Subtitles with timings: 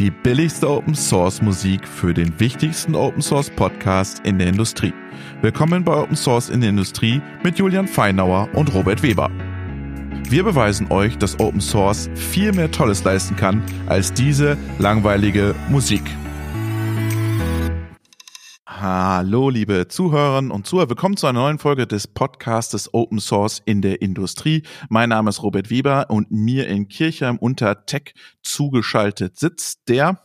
[0.00, 4.94] Die billigste Open Source Musik für den wichtigsten Open Source Podcast in der Industrie.
[5.42, 9.30] Willkommen bei Open Source in der Industrie mit Julian Feinauer und Robert Weber.
[10.26, 16.04] Wir beweisen euch, dass Open Source viel mehr Tolles leisten kann als diese langweilige Musik.
[19.22, 20.88] Hallo, liebe Zuhörerinnen und Zuhörer.
[20.88, 24.62] Willkommen zu einer neuen Folge des Podcastes Open Source in der Industrie.
[24.88, 30.22] Mein Name ist Robert Weber und mir in Kirchheim unter Tech zugeschaltet sitzt der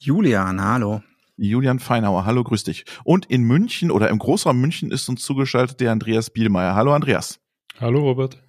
[0.00, 0.60] Julian.
[0.60, 1.02] Hallo.
[1.36, 2.26] Julian Feinauer.
[2.26, 2.84] Hallo, grüß dich.
[3.04, 6.74] Und in München oder im Großraum München ist uns zugeschaltet der Andreas Bielmeier.
[6.74, 7.38] Hallo, Andreas.
[7.78, 8.42] Hallo, Robert.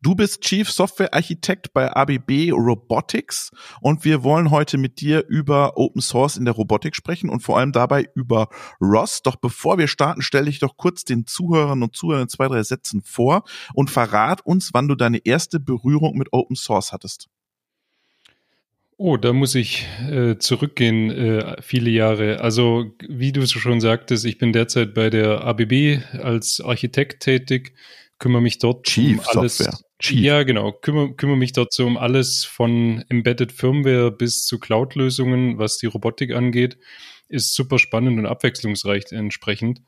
[0.00, 3.50] Du bist Chief Software Architekt bei ABB Robotics
[3.80, 7.58] und wir wollen heute mit dir über Open Source in der Robotik sprechen und vor
[7.58, 8.48] allem dabei über
[8.80, 9.22] ROS.
[9.22, 12.62] Doch bevor wir starten, stelle ich doch kurz den Zuhörern und Zuhörern in zwei, drei
[12.62, 17.28] Sätzen vor und verrat uns, wann du deine erste Berührung mit Open Source hattest.
[19.04, 22.40] Oh, da muss ich äh, zurückgehen, äh, viele Jahre.
[22.40, 27.74] Also, wie du schon sagtest, ich bin derzeit bei der ABB als Architekt tätig
[28.22, 29.58] kümmere mich dort Chief um alles.
[29.58, 29.78] Software.
[29.98, 30.20] Chief.
[30.20, 30.70] Ja, genau.
[30.72, 35.86] Kümmere, kümmere mich dort so um alles von Embedded Firmware bis zu Cloud-Lösungen, was die
[35.86, 36.78] Robotik angeht.
[37.28, 39.82] Ist super spannend und abwechslungsreich entsprechend.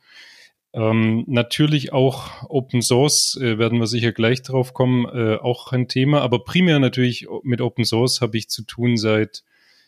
[0.72, 5.86] Ähm, natürlich auch Open Source, äh, werden wir sicher gleich drauf kommen, äh, auch ein
[5.86, 9.44] Thema, aber primär natürlich mit Open Source habe ich zu tun seit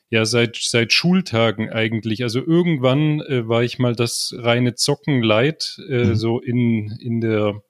[0.09, 2.23] ja seit seit Schultagen eigentlich.
[2.23, 6.15] Also irgendwann äh, war ich mal das reine Zocken leid, äh, mhm.
[6.15, 7.61] so in in der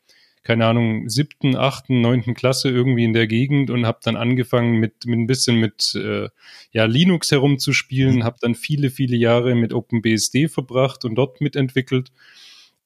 [0.46, 5.04] keine Ahnung, siebten, achten, neunten Klasse irgendwie in der Gegend und habe dann angefangen mit,
[5.04, 6.28] mit ein bisschen mit äh,
[6.70, 8.24] ja, Linux herumzuspielen, mhm.
[8.24, 12.12] habe dann viele, viele Jahre mit OpenBSD verbracht und dort mitentwickelt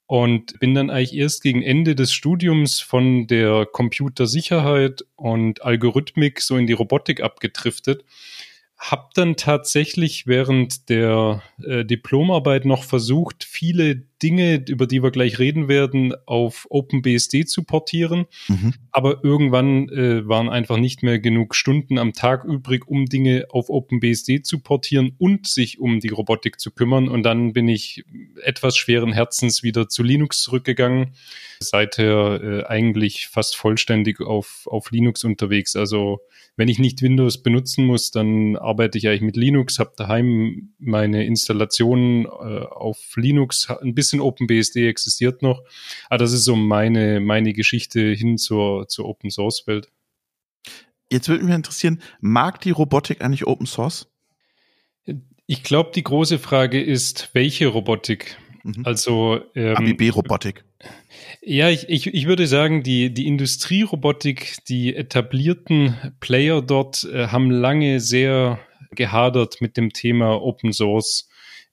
[0.07, 6.57] und bin dann eigentlich erst gegen Ende des Studiums von der Computersicherheit und Algorithmik so
[6.57, 8.03] in die Robotik abgedriftet
[8.81, 15.39] habe dann tatsächlich während der äh, Diplomarbeit noch versucht, viele Dinge, über die wir gleich
[15.39, 18.25] reden werden, auf OpenBSD zu portieren.
[18.47, 18.73] Mhm.
[18.91, 23.69] Aber irgendwann äh, waren einfach nicht mehr genug Stunden am Tag übrig, um Dinge auf
[23.69, 27.07] OpenBSD zu portieren und sich um die Robotik zu kümmern.
[27.07, 28.03] Und dann bin ich
[28.43, 31.13] etwas schweren Herzens wieder zu Linux zurückgegangen.
[31.59, 35.75] Seither äh, eigentlich fast vollständig auf, auf Linux unterwegs.
[35.75, 36.19] Also
[36.57, 41.25] wenn ich nicht Windows benutzen muss, dann arbeite ich eigentlich mit Linux, habe daheim meine
[41.25, 45.63] Installationen äh, auf Linux, ein bisschen OpenBSD existiert noch.
[46.09, 49.89] Aber das ist so meine, meine Geschichte hin zur, zur Open Source Welt.
[51.11, 54.07] Jetzt würde mich interessieren, mag die Robotik eigentlich Open Source?
[55.45, 58.37] Ich glaube, die große Frage ist, welche Robotik?
[58.63, 58.85] Mhm.
[58.85, 60.63] Also ähm, ABB-Robotik.
[61.41, 67.51] Ja, ich, ich, ich würde sagen, die, die Industrierobotik, die etablierten Player dort äh, haben
[67.51, 68.59] lange sehr
[68.91, 71.29] gehadert mit dem Thema Open Source,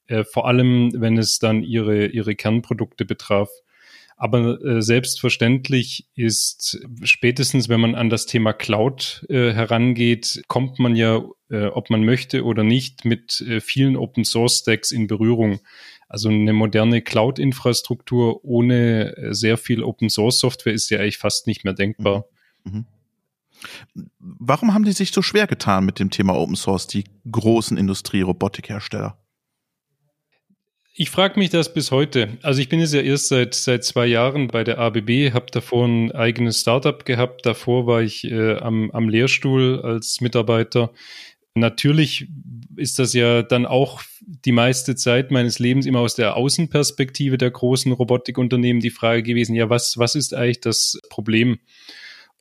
[0.08, 3.48] äh, vor allem wenn es dann ihre, ihre Kernprodukte betraf.
[4.20, 10.96] Aber äh, selbstverständlich ist spätestens, wenn man an das Thema Cloud äh, herangeht, kommt man
[10.96, 15.60] ja, äh, ob man möchte oder nicht, mit äh, vielen Open Source Stacks in Berührung.
[16.08, 21.74] Also eine moderne Cloud-Infrastruktur ohne äh, sehr viel Open-Source-Software ist ja eigentlich fast nicht mehr
[21.74, 22.24] denkbar.
[22.64, 22.72] Mhm.
[22.72, 22.86] mhm.
[24.20, 29.18] Warum haben die sich so schwer getan mit dem Thema Open Source, die großen Industrie-Robotikhersteller?
[31.00, 32.38] Ich frage mich das bis heute.
[32.42, 35.86] Also ich bin jetzt ja erst seit seit zwei Jahren bei der ABB, habe davor
[35.86, 37.46] ein eigenes Startup gehabt.
[37.46, 40.90] Davor war ich äh, am, am Lehrstuhl als Mitarbeiter.
[41.54, 42.26] Natürlich
[42.74, 47.52] ist das ja dann auch die meiste Zeit meines Lebens immer aus der Außenperspektive der
[47.52, 51.60] großen Robotikunternehmen die Frage gewesen, ja, was, was ist eigentlich das Problem?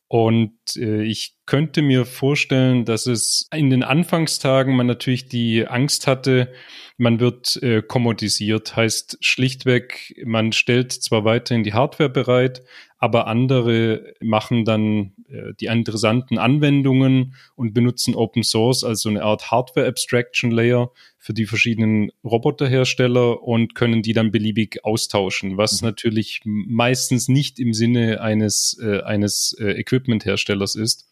[0.10, 6.08] Und äh, ich könnte mir vorstellen, dass es in den Anfangstagen man natürlich die Angst
[6.08, 6.54] hatte,
[6.98, 12.64] man wird äh, kommodisiert, heißt schlichtweg, man stellt zwar weiterhin die Hardware bereit,
[12.98, 19.24] aber andere machen dann äh, die interessanten Anwendungen und benutzen Open Source als so eine
[19.24, 25.82] Art Hardware Abstraction Layer für die verschiedenen Roboterhersteller und können die dann beliebig austauschen, was
[25.82, 25.90] mhm.
[25.90, 31.10] natürlich meistens nicht im Sinne eines, äh, eines äh, Equipment-Herstellers ist.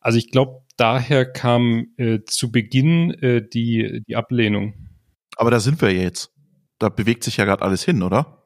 [0.00, 4.74] Also ich glaube, daher kam äh, zu Beginn äh, die, die Ablehnung.
[5.36, 6.30] Aber da sind wir jetzt.
[6.78, 8.43] Da bewegt sich ja gerade alles hin, oder?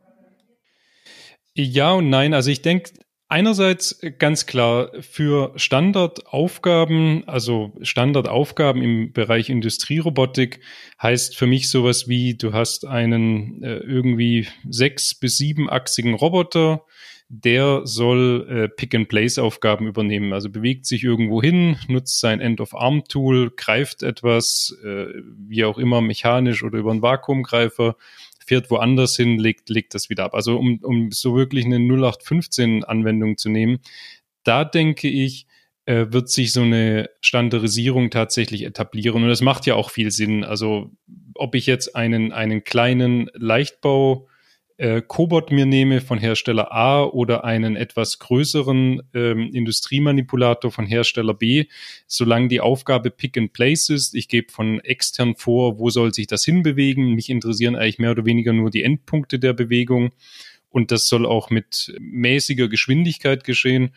[1.58, 2.34] Ja und nein.
[2.34, 2.92] Also ich denke,
[3.26, 10.60] einerseits ganz klar für Standardaufgaben, also Standardaufgaben im Bereich Industrierobotik
[11.02, 16.84] heißt für mich sowas wie, du hast einen äh, irgendwie sechs bis siebenachsigen Roboter,
[17.28, 20.32] der soll äh, Pick-and-Place-Aufgaben übernehmen.
[20.32, 25.06] Also bewegt sich irgendwo hin, nutzt sein End-of-Arm-Tool, greift etwas, äh,
[25.36, 27.96] wie auch immer, mechanisch oder über einen Vakuumgreifer,
[28.48, 30.34] fährt woanders hin, legt, legt das wieder ab.
[30.34, 33.78] Also um, um so wirklich eine 0815-Anwendung zu nehmen,
[34.42, 35.46] da denke ich,
[35.84, 39.22] äh, wird sich so eine Standardisierung tatsächlich etablieren.
[39.22, 40.44] Und das macht ja auch viel Sinn.
[40.44, 40.90] Also
[41.34, 44.28] ob ich jetzt einen, einen kleinen Leichtbau
[44.78, 51.34] äh, Cobot mir nehme von Hersteller A oder einen etwas größeren ähm, Industriemanipulator von Hersteller
[51.34, 51.66] B,
[52.06, 56.28] solange die Aufgabe Pick and Place ist, ich gebe von extern vor, wo soll sich
[56.28, 57.14] das hinbewegen.
[57.14, 60.10] Mich interessieren eigentlich mehr oder weniger nur die Endpunkte der Bewegung
[60.70, 63.90] und das soll auch mit mäßiger Geschwindigkeit geschehen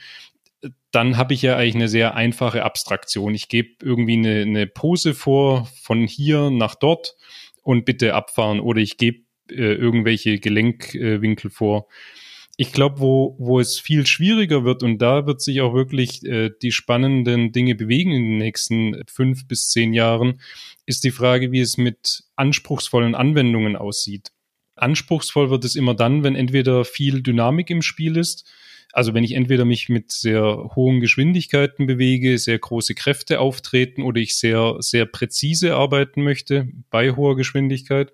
[0.92, 3.34] dann habe ich ja eigentlich eine sehr einfache Abstraktion.
[3.34, 7.16] Ich gebe irgendwie eine, eine Pose vor von hier nach dort
[7.64, 11.88] und bitte abfahren oder ich gebe äh, irgendwelche Gelenkwinkel vor.
[12.58, 16.52] Ich glaube, wo, wo es viel schwieriger wird und da wird sich auch wirklich äh,
[16.62, 20.42] die spannenden Dinge bewegen in den nächsten fünf bis zehn Jahren,
[20.86, 24.32] ist die Frage, wie es mit anspruchsvollen Anwendungen aussieht.
[24.76, 28.50] Anspruchsvoll wird es immer dann, wenn entweder viel Dynamik im Spiel ist,
[28.94, 34.20] also wenn ich entweder mich mit sehr hohen Geschwindigkeiten bewege, sehr große Kräfte auftreten oder
[34.20, 38.12] ich sehr, sehr präzise arbeiten möchte bei hoher Geschwindigkeit,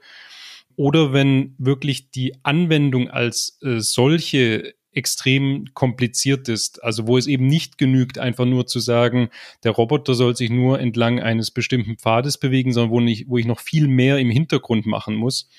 [0.77, 6.83] oder wenn wirklich die Anwendung als äh, solche extrem kompliziert ist.
[6.83, 9.29] Also wo es eben nicht genügt, einfach nur zu sagen,
[9.63, 13.45] der Roboter soll sich nur entlang eines bestimmten Pfades bewegen, sondern wo, nicht, wo ich
[13.45, 15.49] noch viel mehr im Hintergrund machen muss.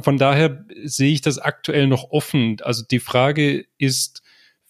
[0.00, 2.56] Von daher sehe ich das aktuell noch offen.
[2.62, 4.22] Also die Frage ist,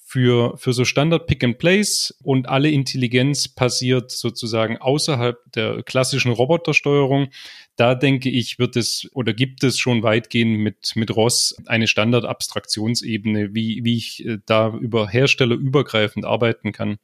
[0.08, 6.32] für, für so Standard Pick and Place und alle Intelligenz passiert sozusagen außerhalb der klassischen
[6.32, 7.28] Robotersteuerung.
[7.76, 13.54] Da denke ich, wird es oder gibt es schon weitgehend mit, mit ROS eine Standard-Abstraktionsebene,
[13.54, 16.96] wie, wie ich äh, da über Hersteller übergreifend arbeiten kann.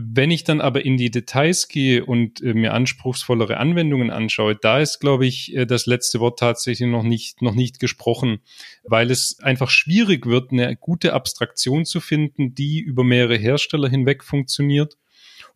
[0.00, 4.78] Wenn ich dann aber in die Details gehe und äh, mir anspruchsvollere Anwendungen anschaue, da
[4.78, 8.38] ist, glaube ich, äh, das letzte Wort tatsächlich noch nicht, noch nicht gesprochen,
[8.84, 14.22] weil es einfach schwierig wird, eine gute Abstraktion zu finden, die über mehrere Hersteller hinweg
[14.22, 14.96] funktioniert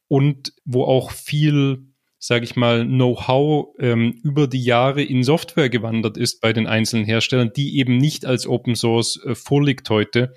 [0.09, 1.87] und wo auch viel
[2.19, 7.05] sage ich mal, Know-how ähm, über die Jahre in Software gewandert ist bei den einzelnen
[7.05, 10.33] Herstellern, die eben nicht als Open Source äh, vorliegt heute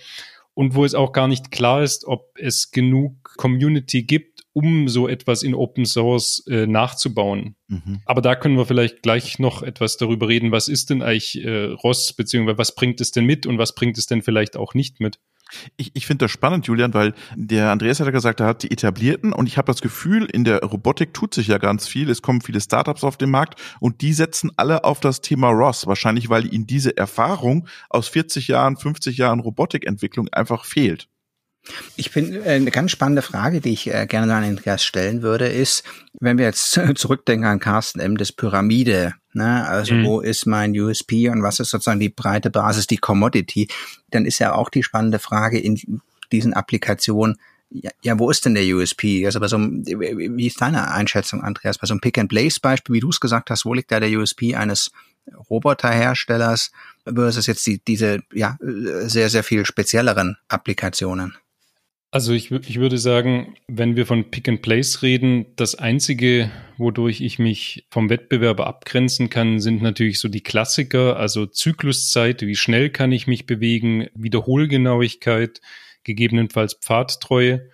[0.56, 5.08] und wo es auch gar nicht klar ist, ob es genug Community gibt, um so
[5.08, 7.58] etwas in Open Source äh, nachzubauen.
[7.68, 8.00] Mhm.
[8.06, 11.66] Aber da können wir vielleicht gleich noch etwas darüber reden, was ist denn eigentlich äh,
[11.66, 15.02] ROS, beziehungsweise was bringt es denn mit und was bringt es denn vielleicht auch nicht
[15.02, 15.20] mit?
[15.78, 18.72] Ich, ich finde das spannend, Julian, weil der Andreas hat ja gesagt, er hat die
[18.72, 22.10] etablierten und ich habe das Gefühl, in der Robotik tut sich ja ganz viel.
[22.10, 25.88] Es kommen viele Startups auf den Markt und die setzen alle auf das Thema ROS.
[25.88, 31.08] Wahrscheinlich, weil ihnen diese Erfahrung aus 40 Jahren, 50 Jahren Robotikentwicklung einfach fehlt.
[31.96, 35.48] Ich finde, äh, eine ganz spannende Frage, die ich äh, gerne an Andreas stellen würde,
[35.48, 35.84] ist,
[36.20, 38.18] wenn wir jetzt zurückdenken an Carsten M.
[38.18, 40.06] das Pyramide, ne, also mhm.
[40.06, 43.68] wo ist mein USP und was ist sozusagen die breite Basis, die Commodity,
[44.12, 46.00] dann ist ja auch die spannende Frage in
[46.32, 47.38] diesen Applikationen,
[47.70, 49.26] ja, ja, wo ist denn der USP?
[49.26, 51.78] Also bei so einem, wie ist deine Einschätzung, Andreas?
[51.78, 54.92] Bei so einem Pick-and-Place-Beispiel, wie du es gesagt hast, wo liegt da der USP eines
[55.50, 56.72] Roboterherstellers
[57.04, 61.36] versus jetzt die, diese ja sehr, sehr viel spezielleren Applikationen?
[62.16, 67.20] Also ich, ich würde sagen, wenn wir von Pick and Place reden, das Einzige, wodurch
[67.20, 72.90] ich mich vom Wettbewerber abgrenzen kann, sind natürlich so die Klassiker, also Zykluszeit, wie schnell
[72.90, 75.60] kann ich mich bewegen, Wiederholgenauigkeit,
[76.06, 77.70] gegebenenfalls Pfadtreue.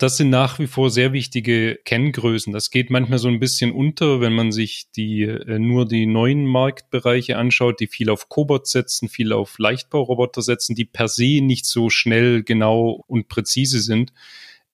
[0.00, 2.54] Das sind nach wie vor sehr wichtige Kenngrößen.
[2.54, 6.46] Das geht manchmal so ein bisschen unter, wenn man sich die äh, nur die neuen
[6.46, 11.66] Marktbereiche anschaut, die viel auf Cobot setzen, viel auf Leichtbauroboter setzen, die per se nicht
[11.66, 14.14] so schnell, genau und präzise sind.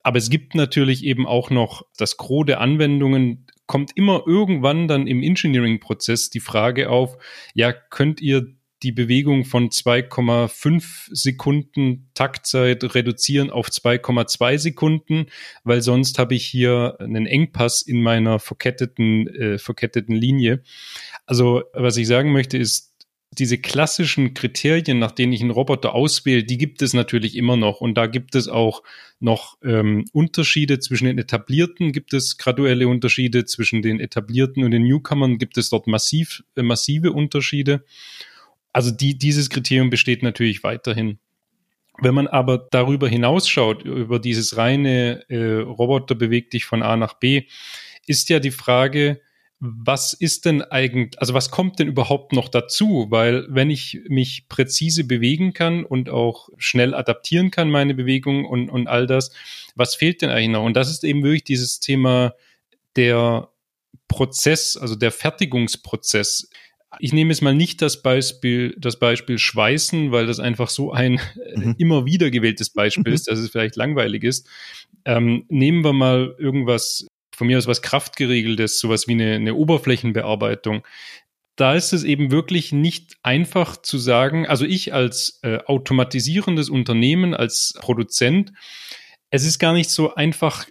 [0.04, 5.08] Aber es gibt natürlich eben auch noch das Gros der Anwendungen, kommt immer irgendwann dann
[5.08, 7.18] im Engineering-Prozess die Frage auf,
[7.52, 15.26] ja, könnt ihr die Bewegung von 2,5 Sekunden Taktzeit reduzieren auf 2,2 Sekunden,
[15.64, 20.62] weil sonst habe ich hier einen Engpass in meiner verketteten, äh, verketteten Linie.
[21.24, 22.96] Also was ich sagen möchte ist,
[23.38, 27.80] diese klassischen Kriterien, nach denen ich einen Roboter auswähle, die gibt es natürlich immer noch.
[27.80, 28.82] Und da gibt es auch
[29.20, 34.84] noch ähm, Unterschiede zwischen den etablierten, gibt es graduelle Unterschiede zwischen den etablierten und den
[34.84, 37.84] Newcomern, gibt es dort massiv, äh, massive Unterschiede.
[38.76, 41.18] Also die, dieses Kriterium besteht natürlich weiterhin.
[42.02, 47.14] Wenn man aber darüber hinausschaut, über dieses reine äh, Roboter bewegt dich von A nach
[47.14, 47.44] B,
[48.06, 49.22] ist ja die Frage,
[49.60, 53.06] was ist denn eigentlich, also was kommt denn überhaupt noch dazu?
[53.08, 58.68] Weil wenn ich mich präzise bewegen kann und auch schnell adaptieren kann, meine Bewegung und,
[58.68, 59.30] und all das,
[59.74, 60.64] was fehlt denn eigentlich noch?
[60.64, 62.34] Und das ist eben wirklich dieses Thema
[62.94, 63.48] der
[64.06, 66.50] Prozess, also der Fertigungsprozess.
[66.98, 71.20] Ich nehme jetzt mal nicht das Beispiel, das Beispiel Schweißen, weil das einfach so ein
[71.54, 71.74] mhm.
[71.78, 74.48] immer wieder gewähltes Beispiel ist, dass es vielleicht langweilig ist.
[75.04, 80.86] Ähm, nehmen wir mal irgendwas, von mir aus was Kraftgeregeltes, sowas wie eine, eine Oberflächenbearbeitung.
[81.54, 87.34] Da ist es eben wirklich nicht einfach zu sagen, also ich als äh, automatisierendes Unternehmen,
[87.34, 88.52] als Produzent,
[89.30, 90.66] es ist gar nicht so einfach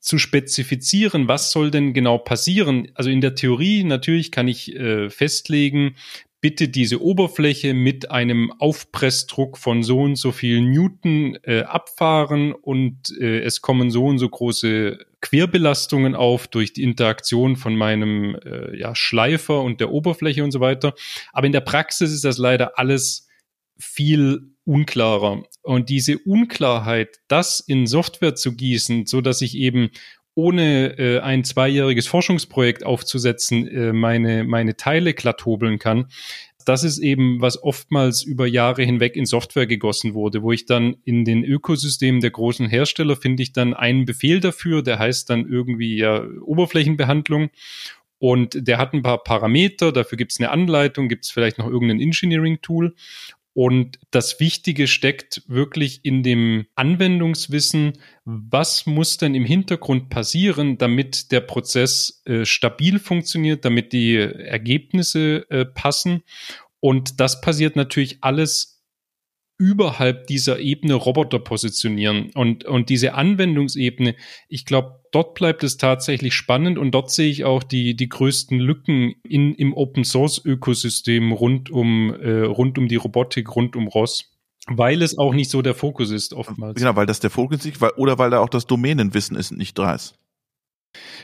[0.00, 2.88] zu spezifizieren, was soll denn genau passieren.
[2.94, 5.94] Also in der Theorie natürlich kann ich äh, festlegen,
[6.40, 13.12] bitte diese Oberfläche mit einem Aufpressdruck von so und so viel Newton äh, abfahren und
[13.18, 18.78] äh, es kommen so und so große Querbelastungen auf durch die Interaktion von meinem äh,
[18.78, 20.94] ja, Schleifer und der Oberfläche und so weiter.
[21.32, 23.26] Aber in der Praxis ist das leider alles
[23.76, 25.42] viel unklarer.
[25.62, 29.90] Und diese Unklarheit, das in Software zu gießen, so dass ich eben
[30.34, 36.06] ohne äh, ein zweijähriges Forschungsprojekt aufzusetzen, äh, meine, meine Teile glatt hobeln kann.
[36.64, 40.96] Das ist eben, was oftmals über Jahre hinweg in Software gegossen wurde, wo ich dann
[41.04, 45.48] in den Ökosystemen der großen Hersteller finde ich dann einen Befehl dafür, der heißt dann
[45.48, 47.48] irgendwie ja Oberflächenbehandlung.
[48.18, 51.68] Und der hat ein paar Parameter, dafür gibt es eine Anleitung, gibt es vielleicht noch
[51.68, 52.94] irgendein Engineering-Tool.
[53.60, 61.32] Und das Wichtige steckt wirklich in dem Anwendungswissen, was muss denn im Hintergrund passieren, damit
[61.32, 66.22] der Prozess äh, stabil funktioniert, damit die Ergebnisse äh, passen.
[66.78, 68.80] Und das passiert natürlich alles
[69.58, 72.30] überhalb dieser Ebene Roboter positionieren.
[72.36, 74.14] Und, und diese Anwendungsebene,
[74.48, 78.58] ich glaube, dort bleibt es tatsächlich spannend und dort sehe ich auch die, die größten
[78.58, 83.88] Lücken in, im Open Source Ökosystem rund um, äh, rund um die Robotik, rund um
[83.88, 84.30] ROS.
[84.70, 86.78] Weil es auch nicht so der Fokus ist, oftmals.
[86.78, 89.78] Genau, weil das der Fokus ist, weil, oder weil da auch das Domänenwissen ist nicht
[89.78, 90.18] da ist.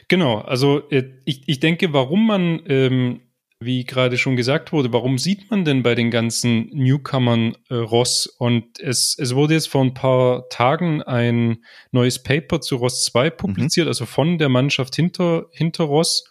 [0.09, 3.21] Genau, also äh, ich, ich denke, warum man ähm,
[3.61, 8.27] wie gerade schon gesagt wurde, warum sieht man denn bei den ganzen Newcomern äh, Ross?
[8.27, 13.31] Und es, es wurde jetzt vor ein paar Tagen ein neues Paper zu Ross 2
[13.31, 13.37] mhm.
[13.37, 13.91] publiziert, mhm.
[13.91, 16.25] also von der Mannschaft hinter, hinter Ross.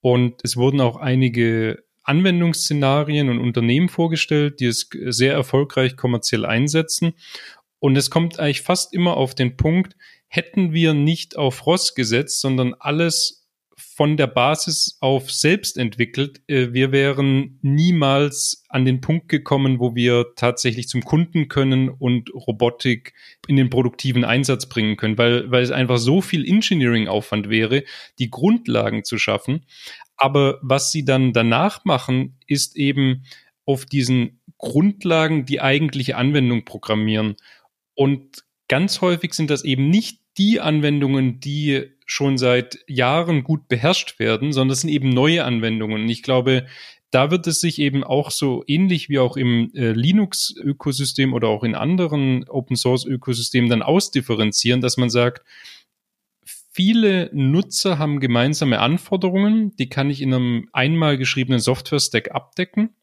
[0.00, 7.12] Und es wurden auch einige Anwendungsszenarien und Unternehmen vorgestellt, die es sehr erfolgreich kommerziell einsetzen.
[7.78, 9.96] Und es kommt eigentlich fast immer auf den Punkt,
[10.28, 13.41] hätten wir nicht auf Ross gesetzt, sondern alles
[13.82, 16.40] von der Basis auf selbst entwickelt.
[16.46, 22.32] Äh, wir wären niemals an den Punkt gekommen, wo wir tatsächlich zum Kunden können und
[22.34, 23.12] Robotik
[23.48, 27.84] in den produktiven Einsatz bringen können, weil, weil es einfach so viel Engineering-Aufwand wäre,
[28.18, 29.66] die Grundlagen zu schaffen.
[30.16, 33.24] Aber was sie dann danach machen, ist eben
[33.64, 37.36] auf diesen Grundlagen die eigentliche Anwendung programmieren.
[37.94, 44.18] Und ganz häufig sind das eben nicht die Anwendungen, die schon seit Jahren gut beherrscht
[44.18, 46.02] werden, sondern es sind eben neue Anwendungen.
[46.02, 46.66] Und ich glaube,
[47.10, 51.62] da wird es sich eben auch so ähnlich wie auch im äh, Linux-Ökosystem oder auch
[51.62, 55.46] in anderen Open-Source-Ökosystemen dann ausdifferenzieren, dass man sagt,
[56.72, 62.94] viele Nutzer haben gemeinsame Anforderungen, die kann ich in einem einmal geschriebenen Software-Stack abdecken.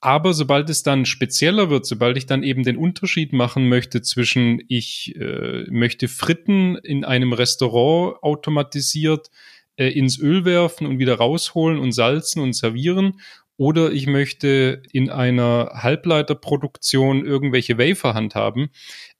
[0.00, 4.62] Aber sobald es dann spezieller wird, sobald ich dann eben den Unterschied machen möchte zwischen
[4.68, 9.30] ich äh, möchte Fritten in einem Restaurant automatisiert
[9.76, 13.20] äh, ins Öl werfen und wieder rausholen und salzen und servieren
[13.56, 18.68] oder ich möchte in einer Halbleiterproduktion irgendwelche Wafer handhaben.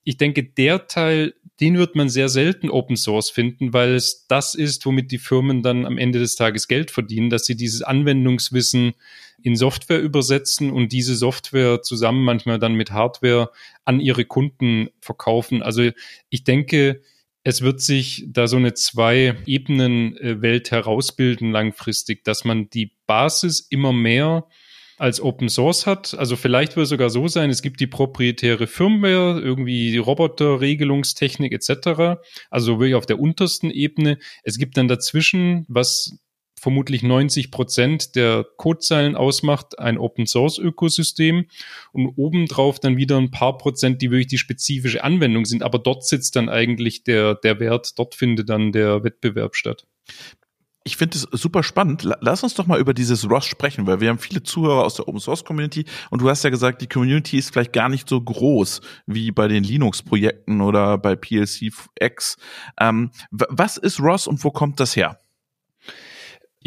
[0.05, 4.55] Ich denke, der Teil, den wird man sehr selten Open Source finden, weil es das
[4.55, 8.93] ist, womit die Firmen dann am Ende des Tages Geld verdienen, dass sie dieses Anwendungswissen
[9.43, 13.51] in Software übersetzen und diese Software zusammen manchmal dann mit Hardware
[13.85, 15.63] an ihre Kunden verkaufen.
[15.63, 15.91] Also
[16.31, 17.03] ich denke,
[17.45, 24.47] es wird sich da so eine Zwei-Ebenen-Welt herausbilden langfristig, dass man die Basis immer mehr
[24.99, 26.15] als Open Source hat.
[26.15, 31.53] Also vielleicht wird es sogar so sein, es gibt die proprietäre Firmware, irgendwie die Roboterregelungstechnik
[31.53, 32.19] etc.
[32.51, 34.19] Also wirklich auf der untersten Ebene.
[34.43, 36.19] Es gibt dann dazwischen, was
[36.59, 41.47] vermutlich 90 Prozent der Codezeilen ausmacht, ein Open Source Ökosystem
[41.93, 45.63] und obendrauf dann wieder ein paar Prozent, die wirklich die spezifische Anwendung sind.
[45.63, 49.87] Aber dort sitzt dann eigentlich der, der Wert, dort findet dann der Wettbewerb statt.
[50.85, 52.09] Ich finde es super spannend.
[52.21, 55.09] Lass uns doch mal über dieses ROS sprechen, weil wir haben viele Zuhörer aus der
[55.09, 58.21] Open Source Community und du hast ja gesagt, die Community ist vielleicht gar nicht so
[58.21, 62.37] groß wie bei den Linux-Projekten oder bei PLC X.
[62.79, 65.19] Ähm, was ist ROS und wo kommt das her?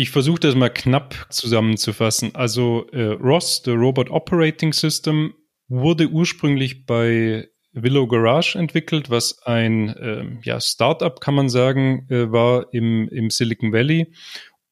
[0.02, 2.34] Ich versuche das mal knapp zusammenzufassen.
[2.34, 5.34] Also äh, ROS, der Robot Operating System,
[5.68, 12.32] wurde ursprünglich bei Willow Garage entwickelt, was ein äh, ja, Startup, kann man sagen, äh,
[12.32, 14.14] war im, im Silicon Valley.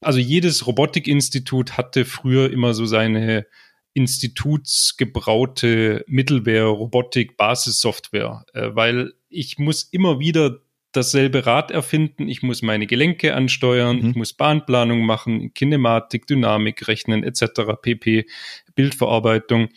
[0.00, 3.44] Also jedes Robotikinstitut hatte früher immer so seine
[3.92, 10.62] institutsgebraute Mittelware, Robotik, Basissoftware, äh, weil ich muss immer wieder
[10.98, 14.10] dasselbe Rad erfinden, ich muss meine Gelenke ansteuern, mhm.
[14.10, 18.26] ich muss Bahnplanung machen, Kinematik, Dynamik rechnen etc., pp,
[18.74, 19.68] Bildverarbeitung.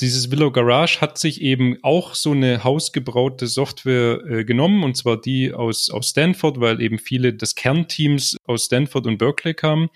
[0.00, 5.20] Dieses Willow Garage hat sich eben auch so eine hausgebraute Software äh, genommen, und zwar
[5.20, 9.88] die aus, aus Stanford, weil eben viele des Kernteams aus Stanford und Berkeley kamen.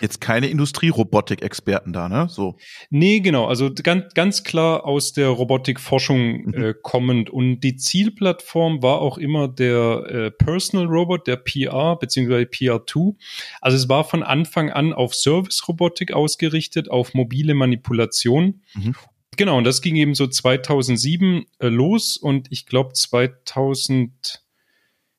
[0.00, 2.26] Jetzt keine Industrierobotik-Experten da, ne?
[2.28, 2.56] So.
[2.90, 3.46] Nee, genau.
[3.46, 6.54] Also ganz, ganz klar aus der Robotikforschung mhm.
[6.54, 7.30] äh, kommend.
[7.30, 13.14] Und die Zielplattform war auch immer der äh, Personal Robot, der PR, beziehungsweise PR2.
[13.60, 18.62] Also es war von Anfang an auf Service-Robotik ausgerichtet, auf mobile Manipulation.
[18.74, 18.94] Mhm.
[19.36, 24.42] Genau, und das ging eben so 2007 äh, los und ich glaube 2000,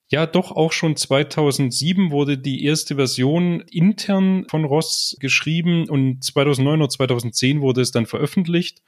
[0.10, 6.82] ja doch auch schon 2007 wurde die erste Version intern von Ross geschrieben und 2009
[6.82, 8.84] oder 2010 wurde es dann veröffentlicht.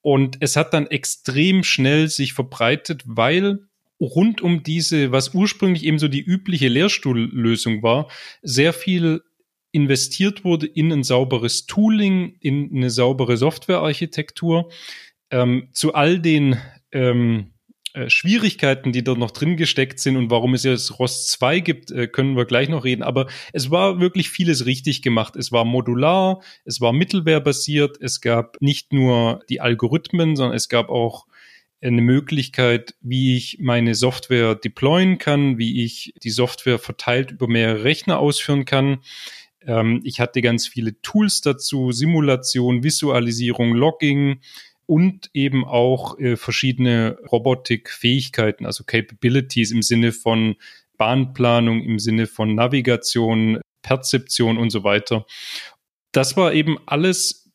[0.00, 3.60] Und es hat dann extrem schnell sich verbreitet, weil
[4.00, 8.08] rund um diese, was ursprünglich eben so die übliche Lehrstuhllösung war,
[8.42, 9.22] sehr viel
[9.72, 14.70] investiert wurde in ein sauberes Tooling, in eine saubere Softwarearchitektur.
[15.30, 16.58] Ähm, zu all den
[16.92, 17.52] ähm,
[17.94, 21.90] äh, Schwierigkeiten, die dort noch drin gesteckt sind und warum es jetzt ROS 2 gibt,
[21.90, 23.02] äh, können wir gleich noch reden.
[23.02, 25.36] Aber es war wirklich vieles richtig gemacht.
[25.36, 30.88] Es war modular, es war mittelwehrbasiert, es gab nicht nur die Algorithmen, sondern es gab
[30.88, 31.26] auch
[31.82, 37.84] eine Möglichkeit, wie ich meine Software deployen kann, wie ich die Software verteilt über mehrere
[37.84, 39.00] Rechner ausführen kann.
[39.66, 44.40] Ähm, ich hatte ganz viele Tools dazu, Simulation, Visualisierung, Logging
[44.86, 50.56] und eben auch äh, verschiedene Robotikfähigkeiten, also Capabilities im Sinne von
[50.98, 55.26] Bahnplanung, im Sinne von Navigation, Perzeption und so weiter.
[56.12, 57.50] Das war eben alles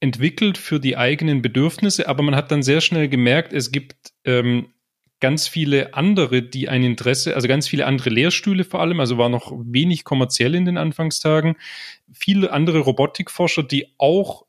[0.00, 4.68] entwickelt für die eigenen Bedürfnisse, aber man hat dann sehr schnell gemerkt, es gibt ähm,
[5.20, 9.28] ganz viele andere, die ein Interesse, also ganz viele andere Lehrstühle vor allem, also war
[9.28, 11.56] noch wenig kommerziell in den Anfangstagen,
[12.12, 14.44] viele andere Robotikforscher, die auch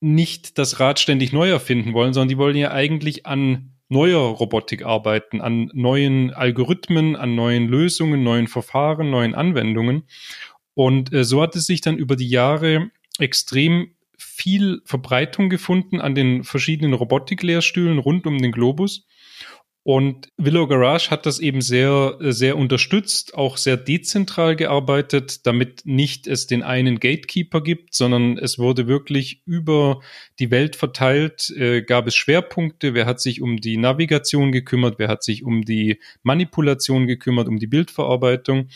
[0.00, 4.84] nicht das Rad ständig neu erfinden wollen, sondern die wollen ja eigentlich an neuer Robotik
[4.84, 10.04] arbeiten, an neuen Algorithmen, an neuen Lösungen, neuen Verfahren, neuen Anwendungen.
[10.74, 16.14] Und äh, so hat es sich dann über die Jahre extrem viel Verbreitung gefunden an
[16.14, 19.06] den verschiedenen Robotiklehrstühlen rund um den Globus.
[19.88, 26.26] Und Willow Garage hat das eben sehr, sehr unterstützt, auch sehr dezentral gearbeitet, damit nicht
[26.26, 30.02] es den einen Gatekeeper gibt, sondern es wurde wirklich über
[30.40, 35.08] die Welt verteilt, äh, gab es Schwerpunkte, wer hat sich um die Navigation gekümmert, wer
[35.08, 38.68] hat sich um die Manipulation gekümmert, um die Bildverarbeitung.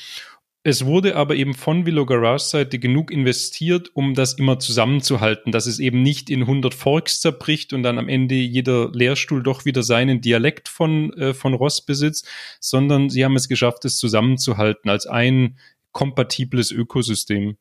[0.64, 5.66] Es wurde aber eben von Willow Garage Seite genug investiert, um das immer zusammenzuhalten, dass
[5.66, 9.82] es eben nicht in 100 Forks zerbricht und dann am Ende jeder Lehrstuhl doch wieder
[9.82, 12.28] seinen Dialekt von, äh, von Ross besitzt,
[12.60, 15.58] sondern sie haben es geschafft, es zusammenzuhalten als ein
[15.90, 17.56] kompatibles Ökosystem.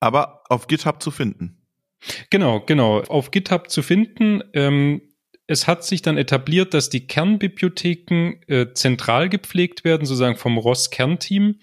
[0.00, 1.62] Aber auf GitHub zu finden.
[2.30, 3.00] Genau, genau.
[3.02, 4.42] Auf GitHub zu finden.
[4.54, 5.02] Ähm,
[5.46, 11.60] es hat sich dann etabliert, dass die Kernbibliotheken äh, zentral gepflegt werden, sozusagen vom ROS-Kernteam.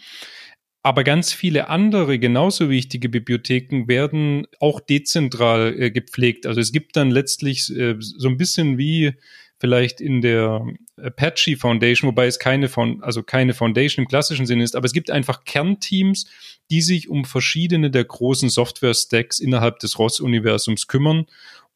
[0.84, 6.48] Aber ganz viele andere, genauso wichtige Bibliotheken werden auch dezentral äh, gepflegt.
[6.48, 9.14] Also es gibt dann letztlich äh, so ein bisschen wie
[9.60, 10.66] vielleicht in der
[10.98, 14.94] Apache Foundation, wobei es keine, von, also keine Foundation im klassischen Sinne ist, aber es
[14.94, 16.26] gibt einfach Kernteams,
[16.72, 21.26] die sich um verschiedene der großen Software-Stacks innerhalb des ROS-Universums kümmern.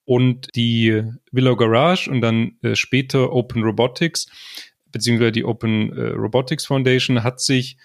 [0.03, 4.27] Und die Willow Garage und dann äh, später Open Robotics,
[4.91, 7.77] beziehungsweise die Open äh, Robotics Foundation hat sich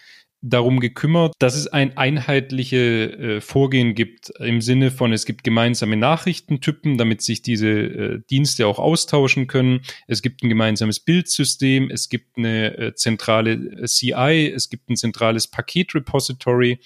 [0.42, 5.96] darum gekümmert, dass es ein einheitliche äh, Vorgehen gibt im Sinne von, es gibt gemeinsame
[5.96, 9.82] Nachrichtentypen, damit sich diese äh, Dienste auch austauschen können.
[10.06, 14.96] Es gibt ein gemeinsames Bildsystem, es gibt eine äh, zentrale äh, CI, es gibt ein
[14.96, 16.78] zentrales Paketrepository.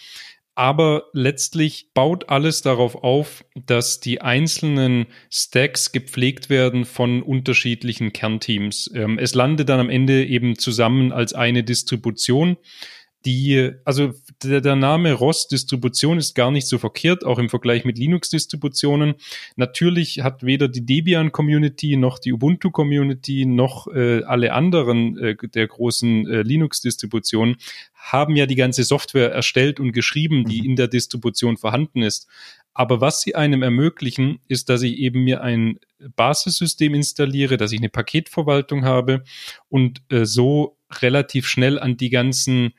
[0.56, 8.90] Aber letztlich baut alles darauf auf, dass die einzelnen Stacks gepflegt werden von unterschiedlichen Kernteams.
[8.94, 12.56] Ähm, es landet dann am Ende eben zusammen als eine Distribution
[13.24, 17.98] die, also der, der Name ROS-Distribution ist gar nicht so verkehrt, auch im Vergleich mit
[17.98, 19.14] Linux-Distributionen.
[19.56, 26.26] Natürlich hat weder die Debian-Community noch die Ubuntu-Community noch äh, alle anderen äh, der großen
[26.26, 27.56] äh, Linux-Distributionen
[27.94, 30.70] haben ja die ganze Software erstellt und geschrieben, die mhm.
[30.70, 32.28] in der Distribution vorhanden ist.
[32.74, 35.78] Aber was sie einem ermöglichen, ist, dass ich eben mir ein
[36.16, 39.22] Basissystem installiere, dass ich eine Paketverwaltung habe
[39.68, 42.74] und äh, so relativ schnell an die ganzen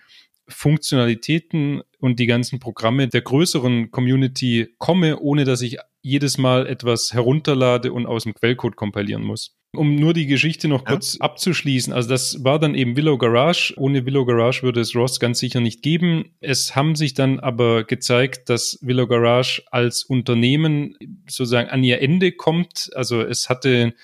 [0.47, 7.13] Funktionalitäten und die ganzen Programme der größeren Community komme, ohne dass ich jedes Mal etwas
[7.13, 9.55] herunterlade und aus dem Quellcode kompilieren muss.
[9.75, 10.91] Um nur die Geschichte noch ja.
[10.91, 13.73] kurz abzuschließen, also das war dann eben Willow Garage.
[13.77, 16.35] Ohne Willow Garage würde es ROS ganz sicher nicht geben.
[16.39, 20.95] Es haben sich dann aber gezeigt, dass Willow Garage als Unternehmen
[21.27, 22.91] sozusagen an ihr Ende kommt.
[22.93, 23.95] Also es hatte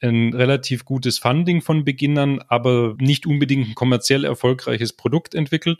[0.00, 5.78] ein relativ gutes Funding von Beginn an, aber nicht unbedingt ein kommerziell erfolgreiches Produkt entwickelt.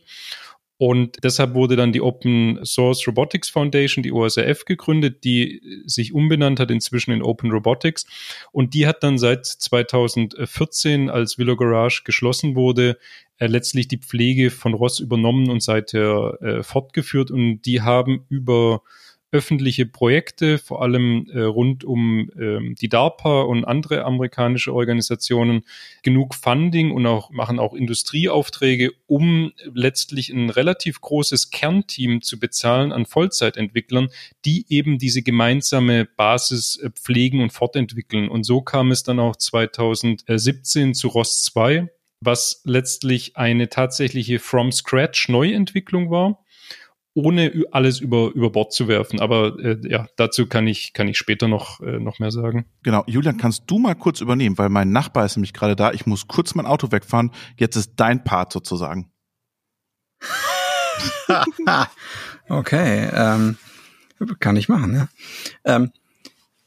[0.81, 6.61] Und deshalb wurde dann die Open Source Robotics Foundation, die OSRF, gegründet, die sich umbenannt
[6.61, 8.07] hat inzwischen in Open Robotics.
[8.52, 12.96] Und die hat dann seit 2014, als Willow Garage geschlossen wurde,
[13.38, 17.33] äh, letztlich die Pflege von Ross übernommen und seither äh, fortgeführt.
[17.33, 18.83] Und die haben über
[19.30, 25.64] öffentliche Projekte, vor allem äh, rund um ähm, die DARPA und andere amerikanische Organisationen,
[26.02, 32.90] genug Funding und auch machen auch Industrieaufträge, um letztlich ein relativ großes Kernteam zu bezahlen
[32.90, 34.08] an Vollzeitentwicklern,
[34.46, 38.28] die eben diese gemeinsame Basis äh, pflegen und fortentwickeln.
[38.28, 44.72] Und so kam es dann auch 2017 zu ROS 2, was letztlich eine tatsächliche From
[44.72, 46.42] Scratch Neuentwicklung war
[47.18, 49.20] ohne alles über, über Bord zu werfen.
[49.20, 52.66] Aber äh, ja, dazu kann ich, kann ich später noch, äh, noch mehr sagen.
[52.85, 53.02] Genau.
[53.09, 55.92] Julian, kannst du mal kurz übernehmen, weil mein Nachbar ist nämlich gerade da.
[55.92, 57.33] Ich muss kurz mein Auto wegfahren.
[57.57, 59.11] Jetzt ist dein Part sozusagen.
[62.48, 63.57] okay, ähm,
[64.38, 65.09] kann ich machen, ne?
[65.64, 65.90] Ähm,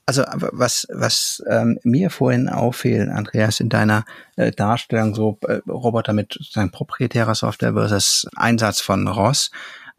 [0.06, 4.04] also was, was ähm, mir vorhin auffiel, Andreas, in deiner
[4.36, 9.52] äh, Darstellung, so äh, Roboter mit sozusagen proprietärer Software versus Einsatz von ROS,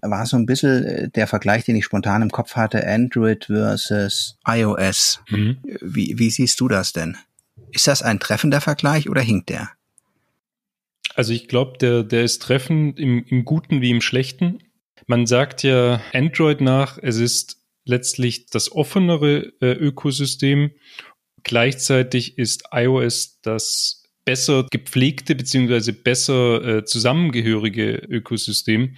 [0.03, 4.37] war so ein bisschen äh, der Vergleich, den ich spontan im Kopf hatte, Android versus
[4.47, 5.21] iOS.
[5.31, 5.59] Mhm.
[5.81, 7.17] Wie, wie siehst du das denn?
[7.71, 9.71] Ist das ein treffender Vergleich oder hinkt der?
[11.15, 14.59] Also ich glaube, der, der ist treffend im, im Guten wie im Schlechten.
[15.07, 20.71] Man sagt ja Android nach, es ist letztlich das offenere äh, Ökosystem.
[21.43, 28.97] Gleichzeitig ist iOS das besser gepflegte beziehungsweise besser äh, zusammengehörige Ökosystem.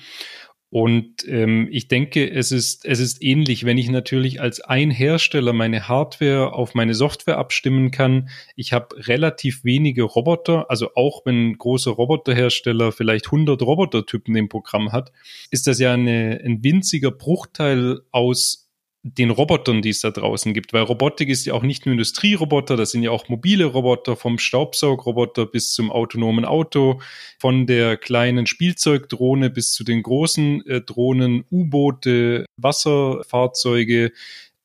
[0.74, 5.52] Und ähm, ich denke, es ist, es ist ähnlich, wenn ich natürlich als ein Hersteller
[5.52, 8.28] meine Hardware auf meine Software abstimmen kann.
[8.56, 14.48] Ich habe relativ wenige Roboter, also auch wenn ein großer Roboterhersteller vielleicht 100 Robotertypen im
[14.48, 15.12] Programm hat,
[15.52, 18.63] ist das ja eine, ein winziger Bruchteil aus
[19.06, 22.74] den Robotern, die es da draußen gibt, weil Robotik ist ja auch nicht nur Industrieroboter,
[22.76, 27.02] das sind ja auch mobile Roboter, vom Staubsaugroboter bis zum autonomen Auto,
[27.38, 34.12] von der kleinen Spielzeugdrohne bis zu den großen äh, Drohnen, U-Boote, Wasserfahrzeuge,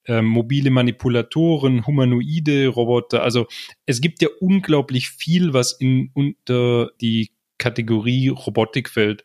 [0.05, 3.21] äh, mobile Manipulatoren, humanoide Roboter.
[3.23, 3.45] Also
[3.85, 9.23] es gibt ja unglaublich viel, was in unter die Kategorie Robotik fällt.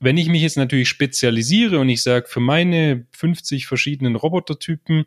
[0.00, 5.04] Wenn ich mich jetzt natürlich spezialisiere und ich sage, für meine 50 verschiedenen Robotertypen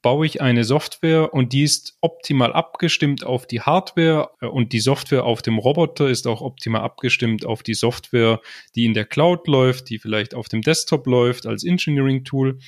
[0.00, 4.80] baue ich eine Software und die ist optimal abgestimmt auf die Hardware äh, und die
[4.80, 8.40] Software auf dem Roboter ist auch optimal abgestimmt auf die Software,
[8.76, 12.58] die in der Cloud läuft, die vielleicht auf dem Desktop läuft als Engineering Tool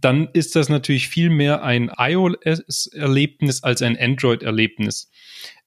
[0.00, 5.10] dann ist das natürlich viel mehr ein iOS-Erlebnis als ein Android-Erlebnis.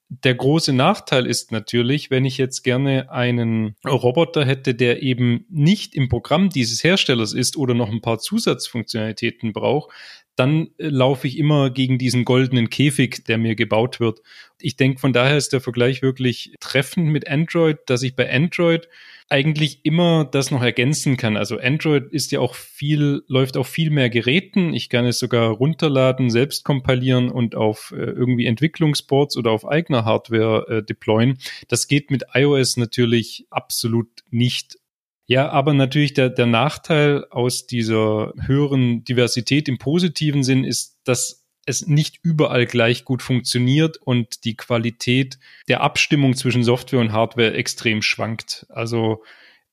[0.08, 5.94] Der große Nachteil ist natürlich, wenn ich jetzt gerne einen Roboter hätte, der eben nicht
[5.94, 9.90] im Programm dieses Herstellers ist oder noch ein paar Zusatzfunktionalitäten braucht,
[10.36, 14.20] dann äh, laufe ich immer gegen diesen goldenen Käfig, der mir gebaut wird.
[14.60, 18.88] Ich denke, von daher ist der Vergleich wirklich treffend mit Android, dass ich bei Android
[19.30, 21.36] eigentlich immer das noch ergänzen kann.
[21.36, 24.74] Also Android ist ja auch viel, läuft auf viel mehr Geräten.
[24.74, 30.04] Ich kann es sogar runterladen, selbst kompilieren und auf äh, irgendwie Entwicklungsboards oder auf eigener
[30.04, 31.38] Hardware äh, deployen.
[31.68, 34.78] Das geht mit iOS natürlich absolut nicht.
[35.26, 41.43] Ja, aber natürlich der, der Nachteil aus dieser höheren Diversität im positiven Sinn ist, dass
[41.66, 47.54] es nicht überall gleich gut funktioniert und die Qualität der Abstimmung zwischen Software und Hardware
[47.54, 48.66] extrem schwankt.
[48.68, 49.22] Also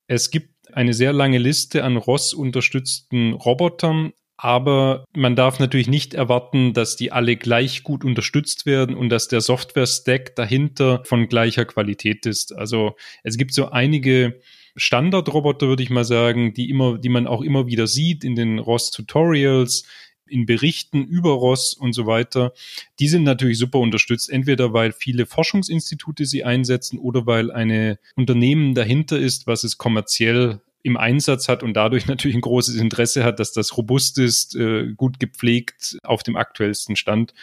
[0.07, 6.13] es gibt eine sehr lange Liste an ROS unterstützten Robotern, aber man darf natürlich nicht
[6.13, 11.65] erwarten, dass die alle gleich gut unterstützt werden und dass der Software-Stack dahinter von gleicher
[11.65, 12.57] Qualität ist.
[12.57, 14.39] Also es gibt so einige
[14.75, 18.57] Standardroboter, würde ich mal sagen, die immer, die man auch immer wieder sieht in den
[18.57, 19.83] ROS-Tutorials,
[20.31, 22.53] in Berichten über ROS und so weiter,
[22.99, 24.29] die sind natürlich super unterstützt.
[24.29, 30.61] Entweder weil viele Forschungsinstitute sie einsetzen oder weil eine Unternehmen dahinter ist, was es kommerziell
[30.83, 34.93] im Einsatz hat und dadurch natürlich ein großes Interesse hat, dass das robust ist, äh,
[34.95, 37.33] gut gepflegt auf dem aktuellsten Stand.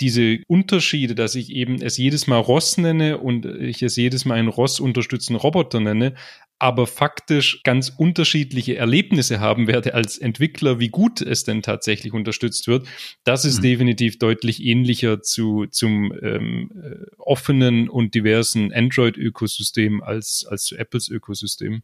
[0.00, 4.38] Diese Unterschiede, dass ich eben es jedes Mal Ross nenne und ich es jedes Mal
[4.38, 6.14] einen Ross unterstützenden Roboter nenne,
[6.60, 12.68] aber faktisch ganz unterschiedliche Erlebnisse haben werde als Entwickler, wie gut es denn tatsächlich unterstützt
[12.68, 12.86] wird,
[13.24, 13.62] das ist mhm.
[13.62, 21.08] definitiv deutlich ähnlicher zu, zum ähm, äh, offenen und diversen Android-Ökosystem als, als zu Apples
[21.08, 21.82] Ökosystem.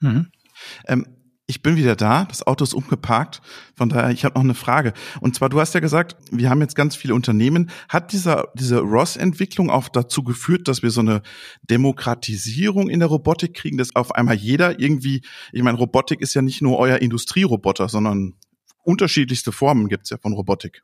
[0.00, 0.26] Mhm.
[0.86, 1.06] Ähm,
[1.48, 3.40] ich bin wieder da, das Auto ist umgeparkt.
[3.76, 4.92] Von daher, ich habe noch eine Frage.
[5.20, 7.70] Und zwar, du hast ja gesagt, wir haben jetzt ganz viele Unternehmen.
[7.88, 11.22] Hat dieser, diese ROS-Entwicklung auch dazu geführt, dass wir so eine
[11.62, 16.42] Demokratisierung in der Robotik kriegen, dass auf einmal jeder irgendwie, ich meine, Robotik ist ja
[16.42, 18.34] nicht nur euer Industrieroboter, sondern
[18.82, 20.82] unterschiedlichste Formen gibt's ja von Robotik.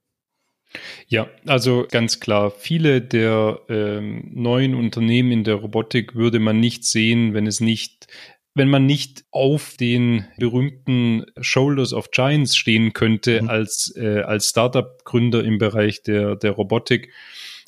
[1.06, 6.84] Ja, also ganz klar, viele der ähm, neuen Unternehmen in der Robotik würde man nicht
[6.84, 8.06] sehen, wenn es nicht
[8.54, 13.48] wenn man nicht auf den berühmten Shoulders of Giants stehen könnte mhm.
[13.48, 17.12] als, äh, als Startup-Gründer im Bereich der, der Robotik.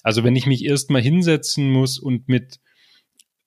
[0.02, 2.60] Also wenn ich mich erstmal hinsetzen muss und mit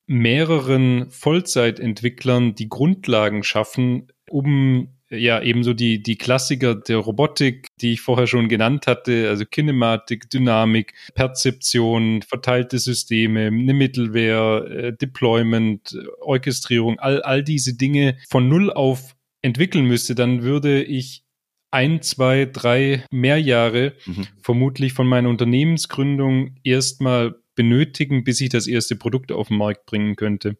[0.06, 8.00] mehreren Vollzeitentwicklern die Grundlagen schaffen, um ja ebenso die, die Klassiker der Robotik, die ich
[8.00, 16.98] vorher schon genannt hatte, also Kinematik, Dynamik, Perzeption, verteilte Systeme, eine Mittelware, äh, Deployment, Orchestrierung,
[16.98, 21.24] all, all diese Dinge von Null auf entwickeln müsste, dann würde ich
[21.70, 24.26] ein, zwei, drei mehr Jahre mhm.
[24.40, 30.16] vermutlich von meiner Unternehmensgründung erstmal benötigen, bis ich das erste Produkt auf den Markt bringen
[30.16, 30.56] könnte.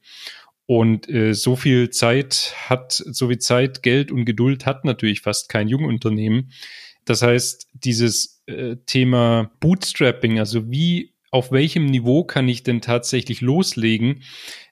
[0.71, 5.49] Und äh, so viel Zeit hat, so viel Zeit, Geld und Geduld hat natürlich fast
[5.49, 6.53] kein Jungunternehmen.
[7.07, 13.41] Das heißt, dieses äh, Thema Bootstrapping, also wie, auf welchem Niveau kann ich denn tatsächlich
[13.41, 14.23] loslegen,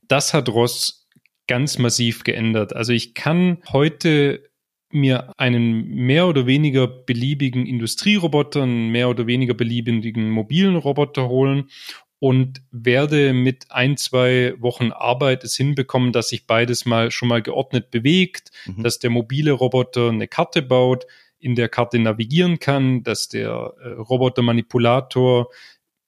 [0.06, 1.08] das hat Ross
[1.46, 2.76] ganz massiv geändert.
[2.76, 4.50] Also ich kann heute
[4.90, 11.70] mir einen mehr oder weniger beliebigen Industrieroboter, einen mehr oder weniger beliebigen mobilen Roboter holen
[12.18, 17.42] und werde mit ein, zwei Wochen Arbeit es hinbekommen, dass sich beides mal schon mal
[17.42, 18.82] geordnet bewegt, mhm.
[18.82, 21.06] dass der mobile Roboter eine Karte baut,
[21.38, 25.50] in der Karte navigieren kann, dass der äh, Robotermanipulator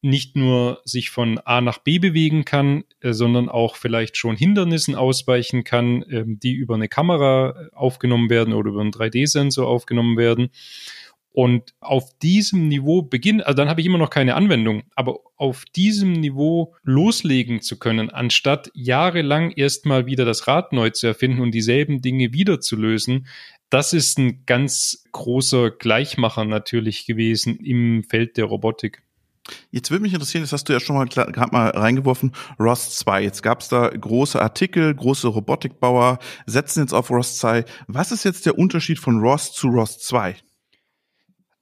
[0.01, 4.95] nicht nur sich von A nach B bewegen kann, äh, sondern auch vielleicht schon Hindernissen
[4.95, 10.51] ausweichen kann, äh, die über eine Kamera aufgenommen werden oder über einen 3D-Sensor aufgenommen werden.
[11.39, 15.65] Und auf diesem Niveau beginnen, also dann habe ich immer noch keine Anwendung, aber auf
[15.67, 21.53] diesem Niveau loslegen zu können, anstatt jahrelang erstmal wieder das Rad neu zu erfinden und
[21.53, 23.29] dieselben Dinge wieder zu lösen,
[23.71, 29.05] das ist ein ganz großer Gleichmacher natürlich gewesen im Feld der Robotik.
[29.71, 33.23] Jetzt würde mich interessieren, das hast du ja schon mal gerade mal reingeworfen, ROS 2.
[33.23, 37.65] Jetzt gab es da große Artikel, große Robotikbauer setzen jetzt auf ROS 2.
[37.87, 40.35] Was ist jetzt der Unterschied von ROS zu ROS 2?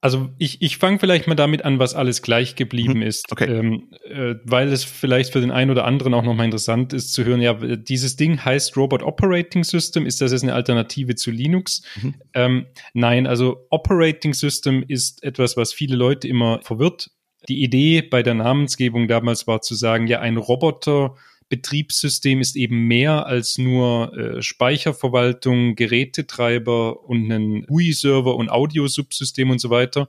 [0.07, 3.03] Also ich, ich fange vielleicht mal damit an, was alles gleich geblieben mhm.
[3.03, 3.47] ist, okay.
[3.47, 7.25] ähm, äh, weil es vielleicht für den einen oder anderen auch nochmal interessant ist zu
[7.25, 11.83] hören, ja, dieses Ding heißt Robot Operating System, ist das jetzt eine Alternative zu Linux?
[12.01, 12.15] Mhm.
[12.35, 17.11] Ähm, nein, also Operating System ist etwas, was viele Leute immer verwirrt.
[17.49, 21.17] Die Idee bei der Namensgebung damals war zu sagen, ja, ein Roboter
[21.49, 29.61] Betriebssystem ist eben mehr als nur äh, Speicherverwaltung, Gerätetreiber und einen GUI-Server und Audiosubsystem und
[29.61, 30.09] so weiter.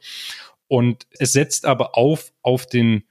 [0.68, 3.04] Und es setzt aber auf auf den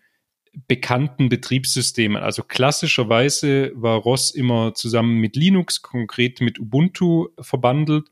[0.68, 2.22] bekannten Betriebssystemen.
[2.22, 8.08] Also klassischerweise war ROS immer zusammen mit Linux, konkret mit Ubuntu verbandelt.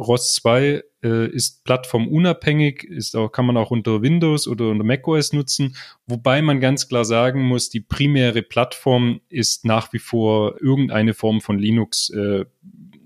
[0.00, 5.32] ROS 2 äh, ist plattformunabhängig, ist auch, kann man auch unter Windows oder unter macOS
[5.32, 11.14] nutzen, wobei man ganz klar sagen muss, die primäre Plattform ist nach wie vor irgendeine
[11.14, 12.10] Form von Linux.
[12.10, 12.44] Äh,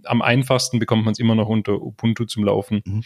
[0.04, 2.82] am einfachsten bekommt man es immer noch unter Ubuntu zum Laufen.
[2.84, 3.02] Mhm.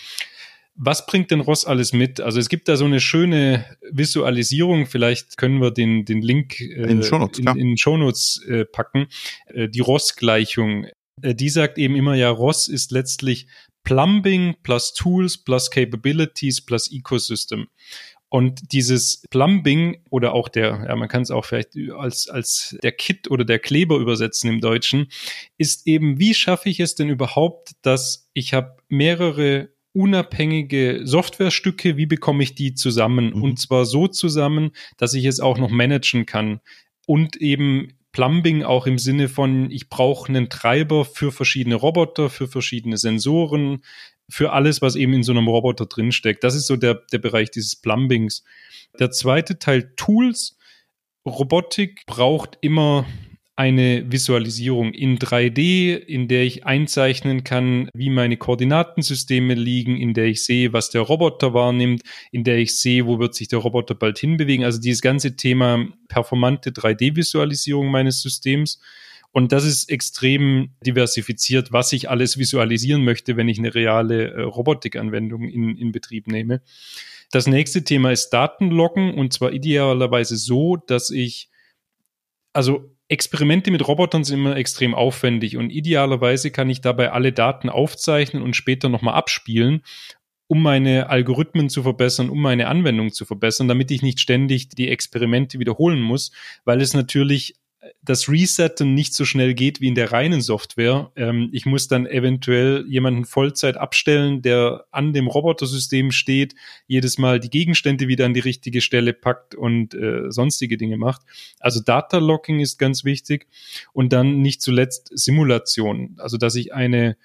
[0.81, 2.20] Was bringt denn Ross alles mit?
[2.20, 4.87] Also es gibt da so eine schöne Visualisierung.
[4.87, 9.09] Vielleicht können wir den, den Link äh, in, Shownotes, in, in Shownotes äh, packen.
[9.46, 10.87] Äh, die Ross-Gleichung.
[11.20, 13.48] Äh, die sagt eben immer, ja, Ross ist letztlich
[13.85, 17.69] Plumbing plus Tools plus Capabilities plus Ecosystem.
[18.31, 22.93] Und dieses Plumbing oder auch der, ja, man kann es auch vielleicht als, als der
[22.93, 25.09] Kit oder der Kleber übersetzen im Deutschen,
[25.57, 32.07] ist eben, wie schaffe ich es denn überhaupt, dass ich habe mehrere unabhängige Softwarestücke, wie
[32.07, 33.31] bekomme ich die zusammen?
[33.35, 33.43] Mhm.
[33.43, 36.61] Und zwar so zusammen, dass ich es auch noch managen kann
[37.07, 42.49] und eben Plumbing auch im Sinne von, ich brauche einen Treiber für verschiedene Roboter, für
[42.49, 43.85] verschiedene Sensoren,
[44.29, 46.43] für alles, was eben in so einem Roboter drinsteckt.
[46.43, 48.43] Das ist so der, der Bereich dieses Plumbings.
[48.99, 50.59] Der zweite Teil Tools.
[51.25, 53.07] Robotik braucht immer
[53.59, 60.27] eine Visualisierung in 3D, in der ich einzeichnen kann, wie meine Koordinatensysteme liegen, in der
[60.27, 63.97] ich sehe, was der Roboter wahrnimmt, in der ich sehe, wo wird sich der Roboter
[63.97, 64.64] bald hinbewegen.
[64.64, 68.79] Also dieses ganze Thema performante 3D-Visualisierung meines Systems.
[69.33, 74.42] Und das ist extrem diversifiziert, was ich alles visualisieren möchte, wenn ich eine reale äh,
[74.42, 76.62] Robotikanwendung in, in Betrieb nehme.
[77.33, 81.51] Das nächste Thema ist Datenloggen und zwar idealerweise so, dass ich
[82.53, 87.71] also Experimente mit Robotern sind immer extrem aufwendig und idealerweise kann ich dabei alle Daten
[87.71, 89.83] aufzeichnen und später nochmal abspielen,
[90.47, 94.88] um meine Algorithmen zu verbessern, um meine Anwendung zu verbessern, damit ich nicht ständig die
[94.88, 96.33] Experimente wiederholen muss,
[96.64, 97.57] weil es natürlich
[98.03, 101.12] das Resetten nicht so schnell geht wie in der reinen Software.
[101.14, 106.55] Ähm, ich muss dann eventuell jemanden Vollzeit abstellen, der an dem Robotersystem steht,
[106.87, 111.23] jedes Mal die Gegenstände wieder an die richtige Stelle packt und äh, sonstige Dinge macht.
[111.61, 113.47] Also Data Locking ist ganz wichtig
[113.93, 116.17] und dann nicht zuletzt Simulation.
[116.19, 117.17] Also dass ich eine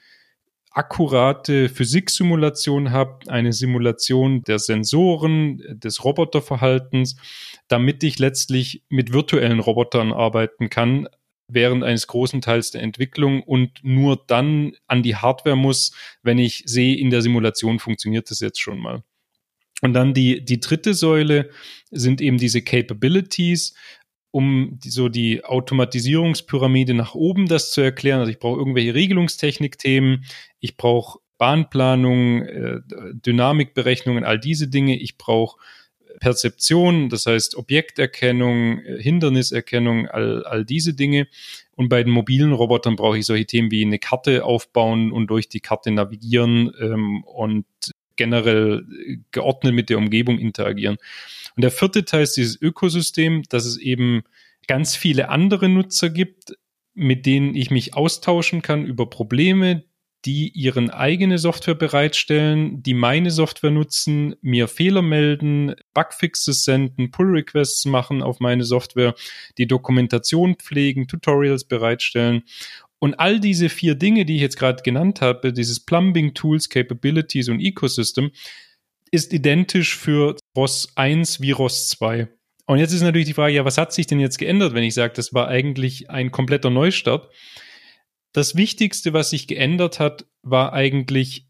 [0.73, 7.15] akkurate Physiksimulation habe, eine Simulation der Sensoren, des Roboterverhaltens,
[7.67, 11.07] damit ich letztlich mit virtuellen Robotern arbeiten kann,
[11.47, 16.63] während eines großen Teils der Entwicklung und nur dann an die Hardware muss, wenn ich
[16.65, 19.03] sehe, in der Simulation funktioniert das jetzt schon mal.
[19.81, 21.49] Und dann die, die dritte Säule
[21.91, 23.75] sind eben diese Capabilities
[24.33, 28.19] um die, so die Automatisierungspyramide nach oben das zu erklären.
[28.19, 30.25] Also ich brauche irgendwelche Regelungstechnikthemen,
[30.63, 32.79] ich brauche Bahnplanung, äh,
[33.13, 34.97] Dynamikberechnungen, all diese Dinge.
[34.97, 35.59] Ich brauche
[36.21, 41.27] Perzeption, das heißt Objekterkennung, äh, Hinderniserkennung, all, all diese Dinge.
[41.75, 45.49] Und bei den mobilen Robotern brauche ich solche Themen wie eine Karte aufbauen und durch
[45.49, 47.65] die Karte navigieren ähm, und
[48.15, 48.85] generell
[49.31, 50.95] geordnet mit der Umgebung interagieren.
[51.57, 54.23] Und der vierte Teil ist dieses Ökosystem, dass es eben
[54.67, 56.55] ganz viele andere Nutzer gibt,
[56.93, 59.83] mit denen ich mich austauschen kann über Probleme,
[60.25, 67.85] die ihren eigene Software bereitstellen, die meine Software nutzen, mir Fehler melden, Bugfixes senden, Pull-Requests
[67.85, 69.15] machen auf meine Software,
[69.57, 72.43] die Dokumentation pflegen, Tutorials bereitstellen.
[72.99, 77.49] Und all diese vier Dinge, die ich jetzt gerade genannt habe, dieses Plumbing, Tools, Capabilities
[77.49, 78.31] und Ecosystem,
[79.11, 82.29] ist identisch für ROS 1 wie ROS 2.
[82.65, 84.93] Und jetzt ist natürlich die Frage, ja, was hat sich denn jetzt geändert, wenn ich
[84.93, 87.29] sage, das war eigentlich ein kompletter Neustart?
[88.33, 91.47] Das Wichtigste, was sich geändert hat, war eigentlich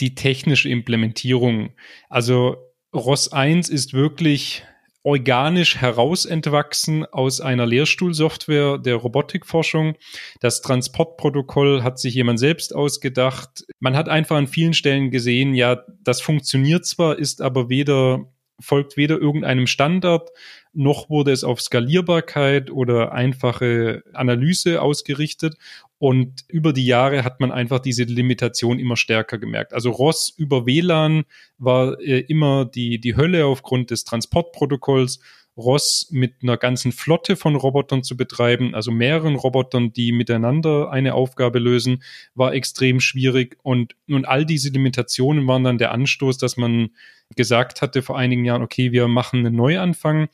[0.00, 1.70] die technische Implementierung.
[2.08, 2.56] Also
[2.94, 4.64] ROS 1 ist wirklich
[5.04, 9.96] organisch herausentwachsen aus einer Lehrstuhlsoftware der Robotikforschung.
[10.40, 13.64] Das Transportprotokoll hat sich jemand selbst ausgedacht.
[13.80, 18.96] Man hat einfach an vielen Stellen gesehen, ja, das funktioniert zwar, ist aber weder folgt
[18.96, 20.30] weder irgendeinem Standard,
[20.74, 25.56] noch wurde es auf Skalierbarkeit oder einfache Analyse ausgerichtet.
[25.98, 29.72] Und über die Jahre hat man einfach diese Limitation immer stärker gemerkt.
[29.72, 31.24] Also ROS über WLAN
[31.56, 35.20] war äh, immer die, die Hölle aufgrund des Transportprotokolls.
[35.56, 41.14] ROS mit einer ganzen Flotte von Robotern zu betreiben, also mehreren Robotern, die miteinander eine
[41.14, 42.02] Aufgabe lösen,
[42.34, 43.56] war extrem schwierig.
[43.62, 46.90] Und nun all diese Limitationen waren dann der Anstoß, dass man
[47.36, 50.28] gesagt hatte vor einigen Jahren, okay, wir machen einen Neuanfang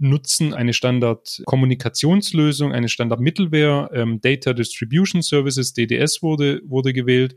[0.00, 7.36] nutzen eine Standard-Kommunikationslösung, eine Standard-Mittelware, ähm, Data Distribution Services, DDS wurde, wurde gewählt.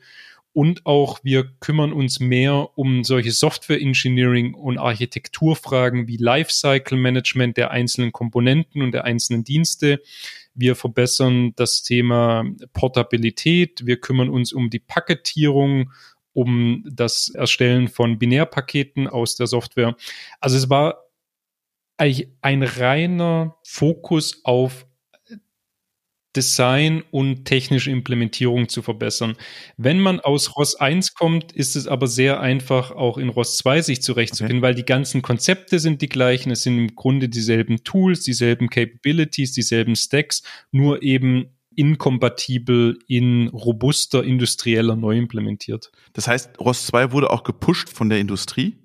[0.53, 7.57] Und auch wir kümmern uns mehr um solche Software Engineering und Architekturfragen wie Lifecycle Management
[7.57, 9.99] der einzelnen Komponenten und der einzelnen Dienste.
[10.53, 13.87] Wir verbessern das Thema Portabilität.
[13.87, 15.91] Wir kümmern uns um die Paketierung,
[16.33, 19.95] um das Erstellen von Binärpaketen aus der Software.
[20.39, 21.02] Also es war
[21.97, 24.85] ein reiner Fokus auf
[26.35, 29.35] Design und technische Implementierung zu verbessern.
[29.77, 33.81] Wenn man aus ROS 1 kommt, ist es aber sehr einfach, auch in ROS 2
[33.81, 34.63] sich zurechtzufinden, okay.
[34.63, 36.51] weil die ganzen Konzepte sind die gleichen.
[36.51, 44.23] Es sind im Grunde dieselben Tools, dieselben Capabilities, dieselben Stacks, nur eben inkompatibel in robuster
[44.23, 45.91] industrieller neu implementiert.
[46.13, 48.82] Das heißt, ROS 2 wurde auch gepusht von der Industrie?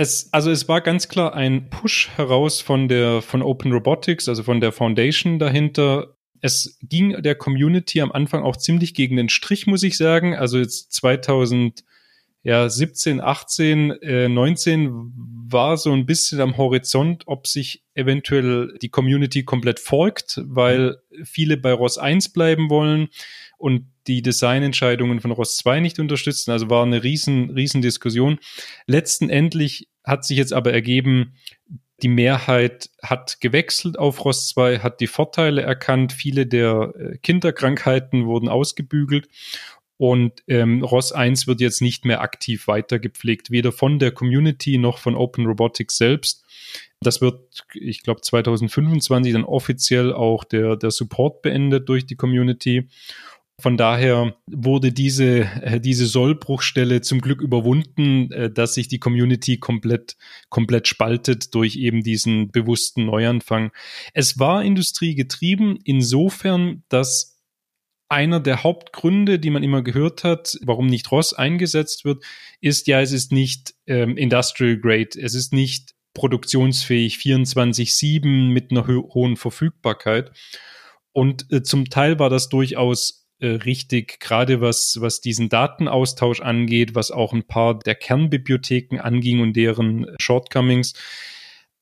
[0.00, 4.42] Es, also es war ganz klar ein Push heraus von der, von Open Robotics, also
[4.42, 6.16] von der Foundation dahinter.
[6.40, 10.34] Es ging der Community am Anfang auch ziemlich gegen den Strich, muss ich sagen.
[10.34, 11.84] Also jetzt 2000,
[12.42, 14.88] ja, 17, 18, äh, 19
[15.50, 21.58] war so ein bisschen am Horizont, ob sich eventuell die Community komplett folgt, weil viele
[21.58, 23.10] bei ROS 1 bleiben wollen
[23.60, 26.50] und die Designentscheidungen von ROS 2 nicht unterstützen.
[26.50, 28.38] Also war eine riesen, riesen Diskussion.
[28.86, 31.34] Letzten Endlich hat sich jetzt aber ergeben,
[32.02, 36.14] die Mehrheit hat gewechselt auf ROS 2, hat die Vorteile erkannt.
[36.14, 39.28] Viele der äh, Kinderkrankheiten wurden ausgebügelt
[39.98, 44.96] und ähm, ROS 1 wird jetzt nicht mehr aktiv weitergepflegt, weder von der Community noch
[44.96, 46.42] von Open Robotics selbst.
[47.02, 52.88] Das wird, ich glaube, 2025 dann offiziell auch der, der Support beendet durch die Community.
[53.60, 59.58] Von daher wurde diese, äh, diese Sollbruchstelle zum Glück überwunden, äh, dass sich die Community
[59.58, 60.16] komplett,
[60.48, 63.70] komplett spaltet durch eben diesen bewussten Neuanfang.
[64.14, 67.38] Es war industriegetrieben insofern, dass
[68.08, 72.24] einer der Hauptgründe, die man immer gehört hat, warum nicht ROS eingesetzt wird,
[72.60, 78.88] ist ja, es ist nicht ähm, Industrial Grade, es ist nicht produktionsfähig 24-7 mit einer
[78.88, 80.32] ho hohen Verfügbarkeit.
[81.12, 87.10] Und äh, zum Teil war das durchaus richtig, gerade was, was diesen Datenaustausch angeht, was
[87.10, 90.94] auch ein paar der Kernbibliotheken anging und deren Shortcomings.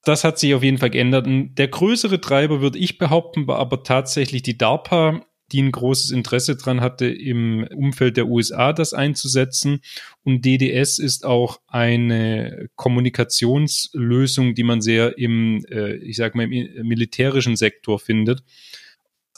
[0.04, 1.26] Das hat sich auf jeden Fall geändert.
[1.26, 6.10] Und der größere Treiber, würde ich behaupten, war aber tatsächlich die DARPA die ein großes
[6.10, 9.80] Interesse dran hatte, im Umfeld der USA das einzusetzen.
[10.22, 16.86] Und DDS ist auch eine Kommunikationslösung, die man sehr im, äh, ich sag mal, im
[16.86, 18.42] militärischen Sektor findet.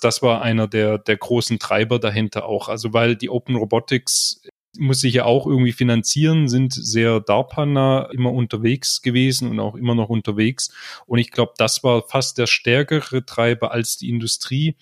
[0.01, 2.69] Das war einer der, der großen Treiber dahinter auch.
[2.69, 4.43] Also weil die Open Robotics
[4.79, 9.95] muss sich ja auch irgendwie finanzieren, sind sehr DARPA-nah immer unterwegs gewesen und auch immer
[9.95, 10.73] noch unterwegs.
[11.07, 14.77] Und ich glaube, das war fast der stärkere Treiber als die Industrie.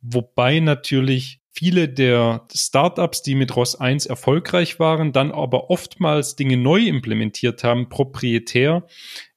[0.00, 6.56] Wobei natürlich viele der Startups, die mit ROS 1 erfolgreich waren, dann aber oftmals Dinge
[6.56, 8.86] neu implementiert haben, proprietär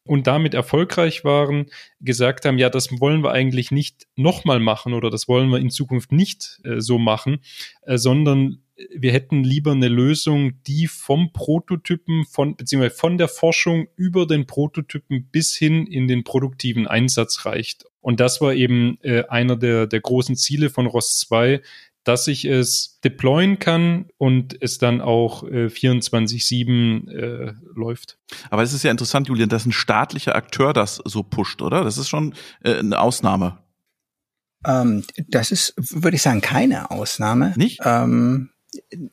[0.06, 1.66] und damit erfolgreich waren,
[2.00, 5.72] gesagt haben, ja, das wollen wir eigentlich nicht nochmal machen oder das wollen wir in
[5.72, 7.40] Zukunft nicht äh, so machen,
[7.82, 8.62] äh, sondern
[8.94, 14.48] wir hätten lieber eine Lösung, die vom Prototypen von, beziehungsweise von der Forschung über den
[14.48, 17.86] Prototypen bis hin in den produktiven Einsatz reicht.
[18.02, 21.62] Und das war eben äh, einer der, der großen Ziele von ROS 2,
[22.06, 28.18] dass ich es deployen kann und es dann auch äh, 24-7 äh, läuft.
[28.50, 31.84] Aber es ist ja interessant, Julian, dass ein staatlicher Akteur das so pusht, oder?
[31.84, 32.34] Das ist schon
[32.64, 33.58] äh, eine Ausnahme.
[34.66, 37.54] Ähm, das ist, würde ich sagen, keine Ausnahme.
[37.58, 37.82] Nicht?
[37.84, 38.52] Ähm,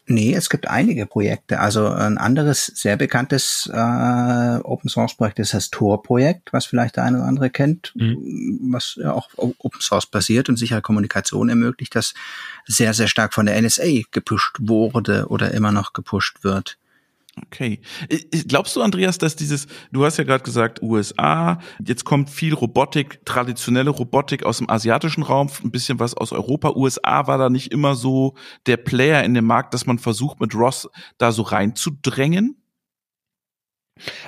[0.06, 1.60] Nee, es gibt einige Projekte.
[1.60, 7.04] Also ein anderes sehr bekanntes äh, Open Source Projekt ist das Tor-Projekt, was vielleicht der
[7.04, 8.58] eine oder andere kennt, mhm.
[8.72, 12.14] was ja auch Open Source basiert und sichere Kommunikation ermöglicht, das
[12.66, 16.78] sehr, sehr stark von der NSA gepusht wurde oder immer noch gepusht wird.
[17.34, 17.80] Okay.
[18.46, 23.24] Glaubst du, Andreas, dass dieses, du hast ja gerade gesagt, USA, jetzt kommt viel Robotik,
[23.24, 26.72] traditionelle Robotik aus dem asiatischen Raum, ein bisschen was aus Europa.
[26.76, 28.34] USA war da nicht immer so
[28.66, 32.62] der Player in dem Markt, dass man versucht, mit Ross da so reinzudrängen?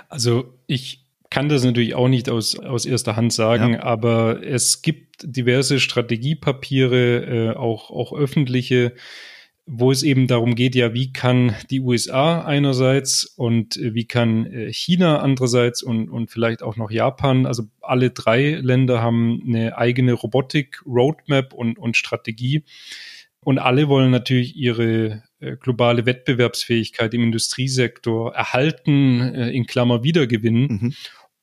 [0.09, 3.82] Also ich kann das natürlich auch nicht aus, aus erster Hand sagen, ja.
[3.82, 8.94] aber es gibt diverse Strategiepapiere, äh, auch, auch öffentliche,
[9.67, 14.47] wo es eben darum geht, ja, wie kann die USA einerseits und äh, wie kann
[14.47, 19.79] äh, China andererseits und, und vielleicht auch noch Japan, also alle drei Länder haben eine
[19.79, 22.65] eigene Robotik-Roadmap und, und Strategie.
[23.43, 30.67] Und alle wollen natürlich ihre äh, globale Wettbewerbsfähigkeit im Industriesektor erhalten, in Klammer wiedergewinnen.
[30.67, 30.95] Mhm.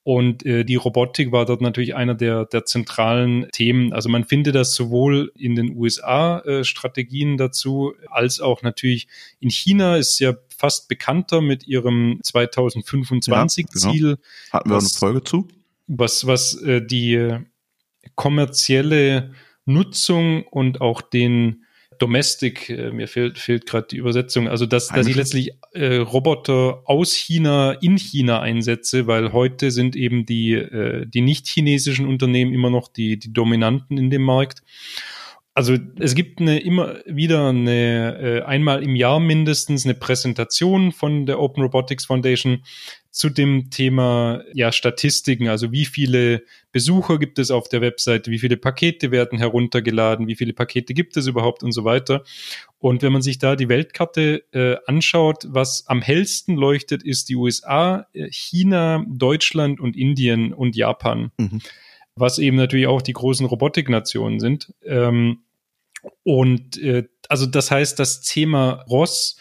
[0.03, 3.93] Und äh, die Robotik war dort natürlich einer der, der zentralen Themen.
[3.93, 9.07] Also man findet das sowohl in den USA-Strategien äh, dazu, als auch natürlich
[9.39, 14.09] in China ist ja fast bekannter mit ihrem 2025-Ziel.
[14.09, 14.17] Ja, genau.
[14.51, 15.47] Hatten wir was, eine Folge zu?
[15.87, 17.37] Was, was äh, die
[18.15, 19.33] kommerzielle
[19.65, 21.63] Nutzung und auch den
[22.01, 26.81] Domestic, äh, mir fehlt, fehlt gerade die Übersetzung, also dass, dass ich letztlich äh, Roboter
[26.85, 32.53] aus China in China einsetze, weil heute sind eben die, äh, die nicht chinesischen Unternehmen
[32.53, 34.63] immer noch die, die Dominanten in dem Markt.
[35.53, 41.25] Also es gibt eine, immer wieder eine, äh, einmal im Jahr mindestens eine Präsentation von
[41.25, 42.63] der Open Robotics Foundation
[43.11, 48.39] zu dem Thema ja Statistiken, also wie viele Besucher gibt es auf der Webseite, wie
[48.39, 52.23] viele Pakete werden heruntergeladen, wie viele Pakete gibt es überhaupt und so weiter.
[52.79, 57.35] Und wenn man sich da die Weltkarte äh, anschaut, was am hellsten leuchtet, ist die
[57.35, 61.31] USA, äh, China, Deutschland und Indien und Japan.
[61.37, 61.61] Mhm
[62.15, 64.73] was eben natürlich auch die großen Robotiknationen sind.
[64.85, 65.43] Ähm,
[66.23, 69.37] und äh, also das heißt, das Thema Ross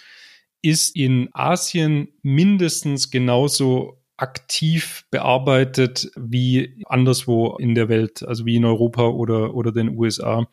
[0.63, 8.67] ist in Asien mindestens genauso aktiv bearbeitet wie anderswo in der Welt, also wie in
[8.67, 10.47] Europa oder, oder den USA.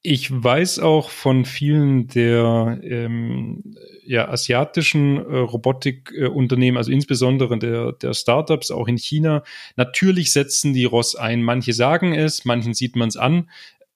[0.00, 3.76] Ich weiß auch von vielen der ähm,
[4.06, 9.42] ja, asiatischen äh, Robotikunternehmen, äh, also insbesondere der, der Startups auch in China,
[9.76, 11.42] natürlich setzen die ROS ein.
[11.42, 13.50] Manche sagen es, manchen sieht man es an,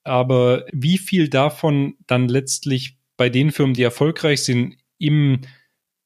[0.04, 5.40] aber wie viel davon dann letztlich bei den Firmen, die erfolgreich sind, im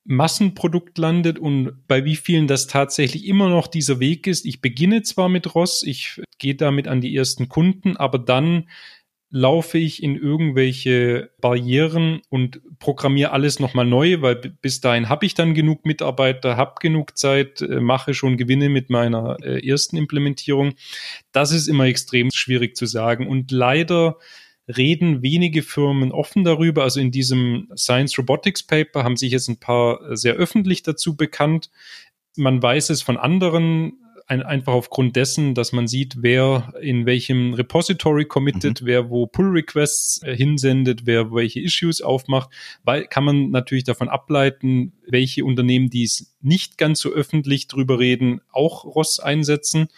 [0.05, 4.47] Massenprodukt landet und bei wie vielen das tatsächlich immer noch dieser Weg ist.
[4.47, 8.69] Ich beginne zwar mit Ross, ich gehe damit an die ersten Kunden, aber dann
[9.33, 15.35] laufe ich in irgendwelche Barrieren und programmiere alles nochmal neu, weil bis dahin habe ich
[15.35, 20.75] dann genug Mitarbeiter, habe genug Zeit, äh, mache schon Gewinne mit meiner äh, ersten Implementierung.
[21.31, 24.17] Das ist immer extrem schwierig zu sagen und leider
[24.77, 26.83] reden wenige Firmen offen darüber.
[26.83, 31.71] Also in diesem Science Robotics Paper haben sich jetzt ein paar sehr öffentlich dazu bekannt.
[32.37, 33.95] Man weiß es von anderen
[34.31, 38.87] ein, einfach aufgrund dessen, dass man sieht, wer in welchem Repository committed, mhm.
[38.87, 42.51] wer wo Pull Requests äh, hinsendet, wer welche Issues aufmacht,
[42.85, 47.99] weil kann man natürlich davon ableiten, welche Unternehmen, die es nicht ganz so öffentlich drüber
[47.99, 49.89] reden, auch ROS einsetzen.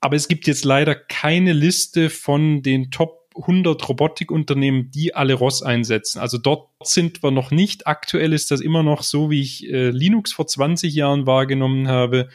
[0.00, 5.62] Aber es gibt jetzt leider keine Liste von den Top 100 Robotikunternehmen, die alle ROS
[5.62, 6.18] einsetzen.
[6.18, 7.86] Also dort sind wir noch nicht.
[7.86, 12.28] Aktuell ist das immer noch so, wie ich äh, Linux vor 20 Jahren wahrgenommen habe.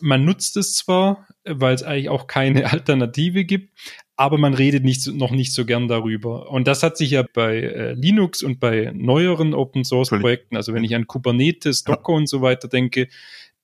[0.00, 3.72] Man nutzt es zwar, weil es eigentlich auch keine Alternative gibt,
[4.16, 6.50] aber man redet nicht, noch nicht so gern darüber.
[6.50, 10.74] Und das hat sich ja bei äh, Linux und bei neueren Open Source Projekten, also
[10.74, 12.18] wenn ich an Kubernetes, Docker ja.
[12.18, 13.08] und so weiter denke,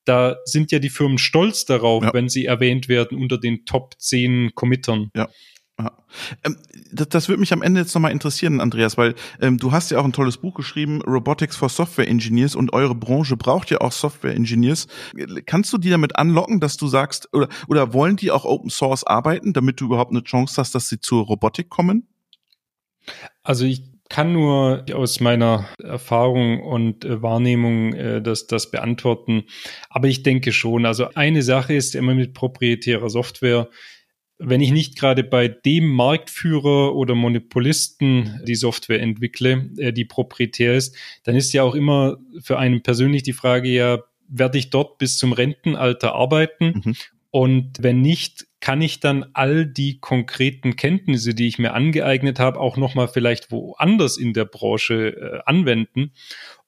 [0.05, 2.14] da sind ja die Firmen stolz darauf, ja.
[2.14, 5.11] wenn sie erwähnt werden unter den Top 10 Committern.
[5.16, 5.28] Ja.
[5.79, 5.93] Ja.
[6.43, 6.57] Ähm,
[6.91, 9.99] das, das würde mich am Ende jetzt nochmal interessieren, Andreas, weil ähm, du hast ja
[9.99, 13.93] auch ein tolles Buch geschrieben, Robotics for Software Engineers und eure Branche braucht ja auch
[13.93, 14.87] Software Engineers.
[15.45, 19.05] Kannst du die damit anlocken, dass du sagst, oder, oder wollen die auch Open Source
[19.05, 22.09] arbeiten, damit du überhaupt eine Chance hast, dass sie zur Robotik kommen?
[23.43, 29.45] Also ich kann nur aus meiner Erfahrung und äh, Wahrnehmung äh, das, das beantworten.
[29.91, 30.87] Aber ich denke schon.
[30.87, 33.68] Also eine Sache ist immer mit proprietärer Software
[34.39, 40.74] wenn ich nicht gerade bei dem Marktführer oder Monopolisten die Software entwickle, äh, die proprietär
[40.74, 44.99] ist, dann ist ja auch immer für einen persönlich die Frage, ja, werde ich dort
[44.99, 46.82] bis zum Rentenalter arbeiten?
[46.84, 46.95] Mhm.
[47.30, 52.59] Und wenn nicht, kann ich dann all die konkreten Kenntnisse, die ich mir angeeignet habe,
[52.59, 56.12] auch nochmal vielleicht woanders in der Branche äh, anwenden?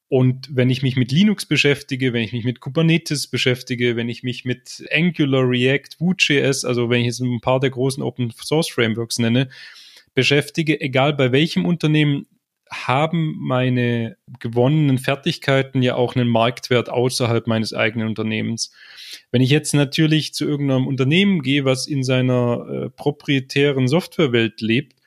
[0.08, 4.22] Und wenn ich mich mit Linux beschäftige, wenn ich mich mit Kubernetes beschäftige, wenn ich
[4.22, 8.70] mich mit Angular, React, Vue.js, also wenn ich jetzt ein paar der großen Open Source
[8.70, 9.50] Frameworks nenne,
[10.14, 12.26] beschäftige, egal bei welchem Unternehmen,
[12.70, 18.72] haben meine gewonnenen Fertigkeiten ja auch einen Marktwert außerhalb meines eigenen Unternehmens.
[19.30, 24.97] Wenn ich jetzt natürlich zu irgendeinem Unternehmen gehe, was in seiner äh, proprietären Softwarewelt lebt,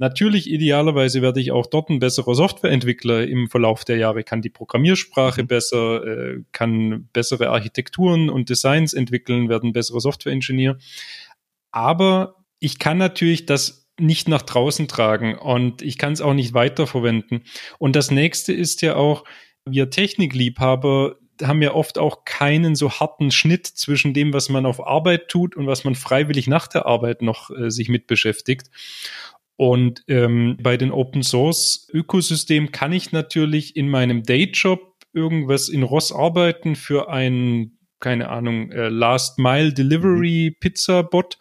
[0.00, 4.48] Natürlich, idealerweise werde ich auch dort ein besserer Softwareentwickler im Verlauf der Jahre, kann die
[4.48, 5.46] Programmiersprache mhm.
[5.46, 10.78] besser, äh, kann bessere Architekturen und Designs entwickeln, werden besserer Softwareingenieur.
[11.70, 16.54] Aber ich kann natürlich das nicht nach draußen tragen und ich kann es auch nicht
[16.54, 17.42] weiterverwenden.
[17.78, 19.24] Und das nächste ist ja auch,
[19.66, 24.86] wir Technikliebhaber haben ja oft auch keinen so harten Schnitt zwischen dem, was man auf
[24.86, 28.70] Arbeit tut und was man freiwillig nach der Arbeit noch äh, sich mit beschäftigt.
[29.60, 34.80] Und ähm, bei den Open Source Ökosystem kann ich natürlich in meinem Dayjob
[35.12, 41.36] irgendwas in ROS arbeiten für ein, keine Ahnung, äh, Last Mile Delivery Pizza Bot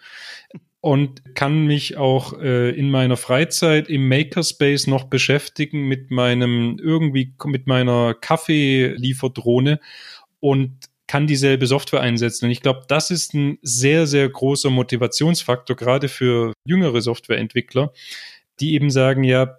[0.82, 7.36] und kann mich auch äh, in meiner Freizeit im Makerspace noch beschäftigen mit meinem irgendwie
[7.46, 9.80] mit meiner Kaffeelieferdrohne.
[10.42, 12.46] Und kann dieselbe Software einsetzen.
[12.46, 17.92] Und ich glaube, das ist ein sehr, sehr großer Motivationsfaktor, gerade für jüngere Softwareentwickler,
[18.60, 19.58] die eben sagen, ja,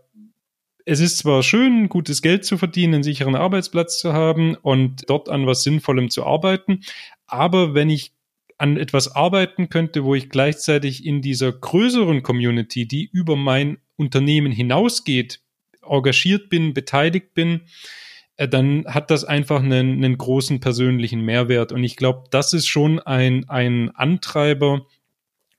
[0.84, 5.28] es ist zwar schön, gutes Geld zu verdienen, einen sicheren Arbeitsplatz zu haben und dort
[5.28, 6.82] an was Sinnvollem zu arbeiten,
[7.26, 8.12] aber wenn ich
[8.56, 14.52] an etwas arbeiten könnte, wo ich gleichzeitig in dieser größeren Community, die über mein Unternehmen
[14.52, 15.40] hinausgeht,
[15.82, 17.62] engagiert bin, beteiligt bin,
[18.48, 21.72] dann hat das einfach einen, einen großen persönlichen Mehrwert.
[21.72, 24.86] Und ich glaube, das ist schon ein, ein Antreiber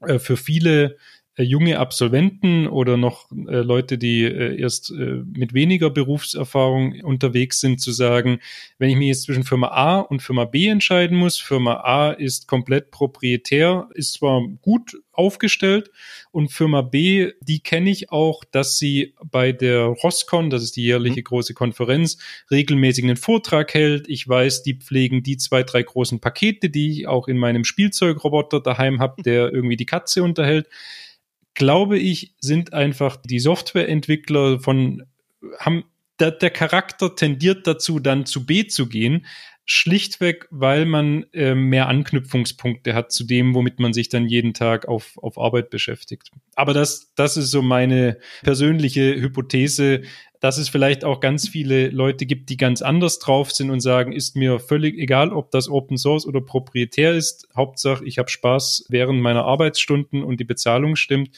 [0.01, 0.97] äh, für viele äh,
[1.43, 7.81] junge Absolventen oder noch äh, Leute, die äh, erst äh, mit weniger Berufserfahrung unterwegs sind,
[7.81, 8.39] zu sagen,
[8.77, 12.47] wenn ich mich jetzt zwischen Firma A und Firma B entscheiden muss, Firma A ist
[12.47, 15.91] komplett proprietär, ist zwar gut aufgestellt
[16.31, 20.83] und Firma B, die kenne ich auch, dass sie bei der Roscon, das ist die
[20.83, 21.25] jährliche mhm.
[21.25, 22.17] große Konferenz,
[22.49, 24.07] regelmäßig einen Vortrag hält.
[24.07, 28.61] Ich weiß, die pflegen die zwei, drei großen Pakete, die ich auch in meinem Spielzeugroboter
[28.61, 30.67] daheim habe, der irgendwie die Katze unterhält
[31.53, 35.03] glaube ich, sind einfach die Softwareentwickler von,
[35.59, 35.83] haben,
[36.19, 39.25] der, der Charakter tendiert dazu, dann zu B zu gehen,
[39.65, 44.87] schlichtweg, weil man äh, mehr Anknüpfungspunkte hat zu dem, womit man sich dann jeden Tag
[44.87, 46.31] auf, auf Arbeit beschäftigt.
[46.55, 50.01] Aber das, das ist so meine persönliche Hypothese,
[50.41, 54.11] dass es vielleicht auch ganz viele Leute gibt, die ganz anders drauf sind und sagen,
[54.11, 57.47] ist mir völlig egal, ob das Open Source oder proprietär ist.
[57.55, 61.29] Hauptsache, ich habe Spaß während meiner Arbeitsstunden und die Bezahlung stimmt.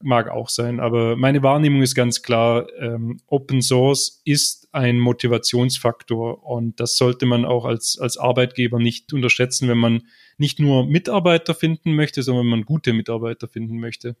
[0.00, 6.46] Mag auch sein, aber meine Wahrnehmung ist ganz klar, ähm, Open Source ist ein Motivationsfaktor
[6.46, 10.04] und das sollte man auch als, als Arbeitgeber nicht unterschätzen, wenn man
[10.38, 14.16] nicht nur Mitarbeiter finden möchte, sondern wenn man gute Mitarbeiter finden möchte.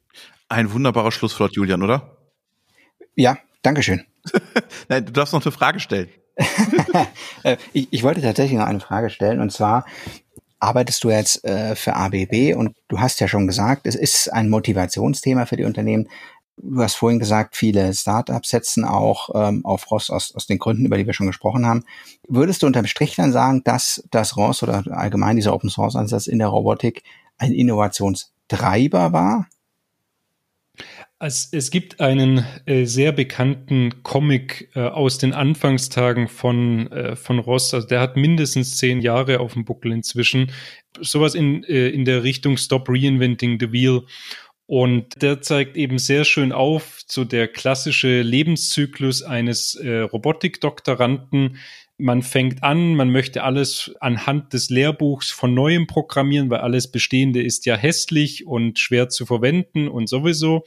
[0.48, 2.18] Ein wunderbarer Schlusswort, Julian, oder?
[3.14, 4.04] Ja, Dankeschön.
[4.88, 6.08] Nein, du darfst noch eine Frage stellen.
[7.44, 9.84] Äh, ich, ich, wollte tatsächlich noch eine Frage stellen und zwar
[10.58, 14.48] arbeitest du jetzt äh, für ABB und du hast ja schon gesagt, es ist ein
[14.48, 16.08] Motivationsthema für die Unternehmen.
[16.56, 20.86] Du hast vorhin gesagt, viele Startups setzen auch ähm, auf ROS aus, aus den Gründen,
[20.86, 21.84] über die wir schon gesprochen haben.
[22.26, 26.26] Würdest du unterm Strich dann sagen, dass das ROS oder allgemein dieser Open Source Ansatz
[26.26, 27.04] in der Robotik
[27.38, 29.46] ein Innovationstreiber war?
[31.20, 37.40] Es, es gibt einen äh, sehr bekannten Comic äh, aus den Anfangstagen von, äh, von
[37.40, 37.74] Ross.
[37.74, 40.52] Also der hat mindestens zehn Jahre auf dem Buckel inzwischen.
[41.00, 44.02] Sowas in, äh, in der Richtung Stop Reinventing the Wheel.
[44.68, 51.56] Und der zeigt eben sehr schön auf, so der klassische Lebenszyklus eines äh, Robotikdoktoranden,
[51.96, 57.42] man fängt an, man möchte alles anhand des Lehrbuchs von neuem programmieren, weil alles Bestehende
[57.42, 60.56] ist ja hässlich und schwer zu verwenden und sowieso.
[60.58, 60.64] Und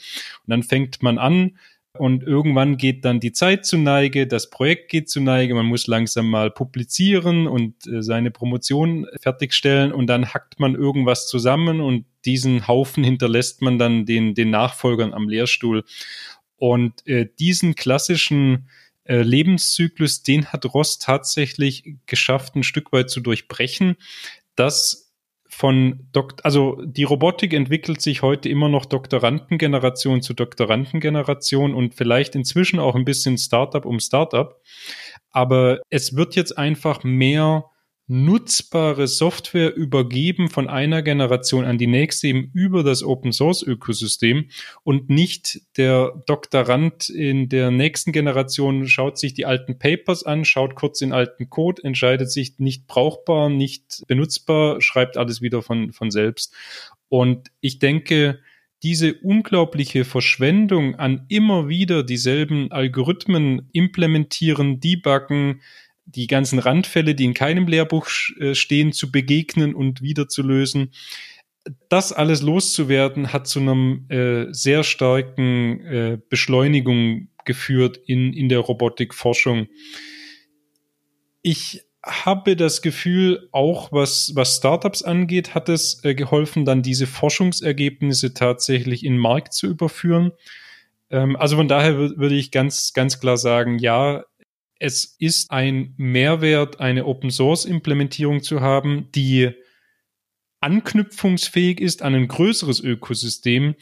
[0.47, 1.57] dann fängt man an
[2.01, 5.85] und irgendwann geht dann die Zeit zu Neige, das Projekt geht zu Neige, man muss
[5.85, 12.05] langsam mal publizieren und äh, seine Promotion fertigstellen und dann hackt man irgendwas zusammen und
[12.25, 15.83] diesen Haufen hinterlässt man dann den, den Nachfolgern am Lehrstuhl.
[16.55, 18.67] Und äh, diesen klassischen
[19.03, 23.95] äh, Lebenszyklus, den hat Ross tatsächlich geschafft, ein Stück weit zu durchbrechen.
[24.55, 25.10] Das
[25.53, 32.35] von Dok also die Robotik entwickelt sich heute immer noch Doktorandengeneration zu Doktorandengeneration und vielleicht
[32.35, 34.59] inzwischen auch ein bisschen Startup um Startup.
[35.31, 37.65] Aber es wird jetzt einfach mehr
[38.11, 44.49] nutzbare Software übergeben von einer Generation an die nächste eben über das Open Source Ökosystem
[44.83, 50.75] und nicht der Doktorand in der nächsten Generation schaut sich die alten Papers an, schaut
[50.75, 56.11] kurz den alten Code, entscheidet sich nicht brauchbar, nicht benutzbar, schreibt alles wieder von, von
[56.11, 56.53] selbst.
[57.07, 58.39] Und ich denke,
[58.83, 65.61] diese unglaubliche Verschwendung an immer wieder dieselben Algorithmen implementieren, debuggen,
[66.15, 68.07] die ganzen Randfälle, die in keinem Lehrbuch
[68.39, 70.91] äh, stehen, zu begegnen und wieder zu lösen.
[71.89, 78.59] Das alles loszuwerden, hat zu einem äh, sehr starken äh, Beschleunigung geführt in, in der
[78.59, 79.67] Robotikforschung.
[81.41, 87.05] Ich habe das Gefühl, auch was, was Startups angeht, hat es äh, geholfen, dann diese
[87.05, 90.31] Forschungsergebnisse tatsächlich in den Markt zu überführen.
[91.11, 94.23] Ähm, also von daher würde ich ganz, ganz klar sagen, ja,
[94.81, 99.51] es ist ein Mehrwert, eine Open Source Implementierung zu haben, die
[100.59, 103.75] anknüpfungsfähig ist an ein größeres Ökosystem,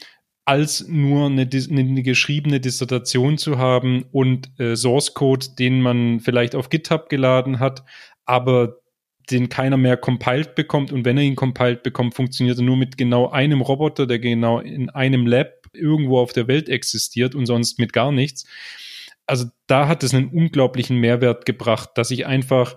[0.44, 6.54] als nur eine, eine geschriebene Dissertation zu haben und äh, Source Code, den man vielleicht
[6.54, 7.82] auf GitHub geladen hat,
[8.26, 8.80] aber
[9.30, 10.92] den keiner mehr compiled bekommt.
[10.92, 14.58] Und wenn er ihn compiled bekommt, funktioniert er nur mit genau einem Roboter, der genau
[14.60, 18.44] in einem Lab irgendwo auf der Welt existiert und sonst mit gar nichts
[19.30, 22.76] also da hat es einen unglaublichen Mehrwert gebracht, dass ich einfach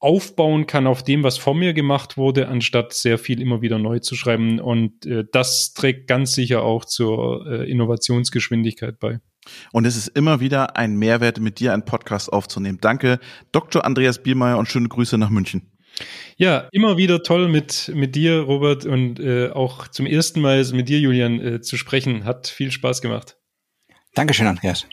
[0.00, 3.98] aufbauen kann auf dem, was vor mir gemacht wurde, anstatt sehr viel immer wieder neu
[3.98, 4.58] zu schreiben.
[4.58, 9.20] Und äh, das trägt ganz sicher auch zur äh, Innovationsgeschwindigkeit bei.
[9.72, 12.78] Und es ist immer wieder ein Mehrwert, mit dir einen Podcast aufzunehmen.
[12.80, 13.18] Danke,
[13.52, 13.84] Dr.
[13.84, 15.72] Andreas Biermeier und schöne Grüße nach München.
[16.36, 20.88] Ja, immer wieder toll mit, mit dir, Robert, und äh, auch zum ersten Mal mit
[20.88, 22.24] dir, Julian, äh, zu sprechen.
[22.24, 23.36] Hat viel Spaß gemacht.
[24.14, 24.86] Dankeschön, Andreas.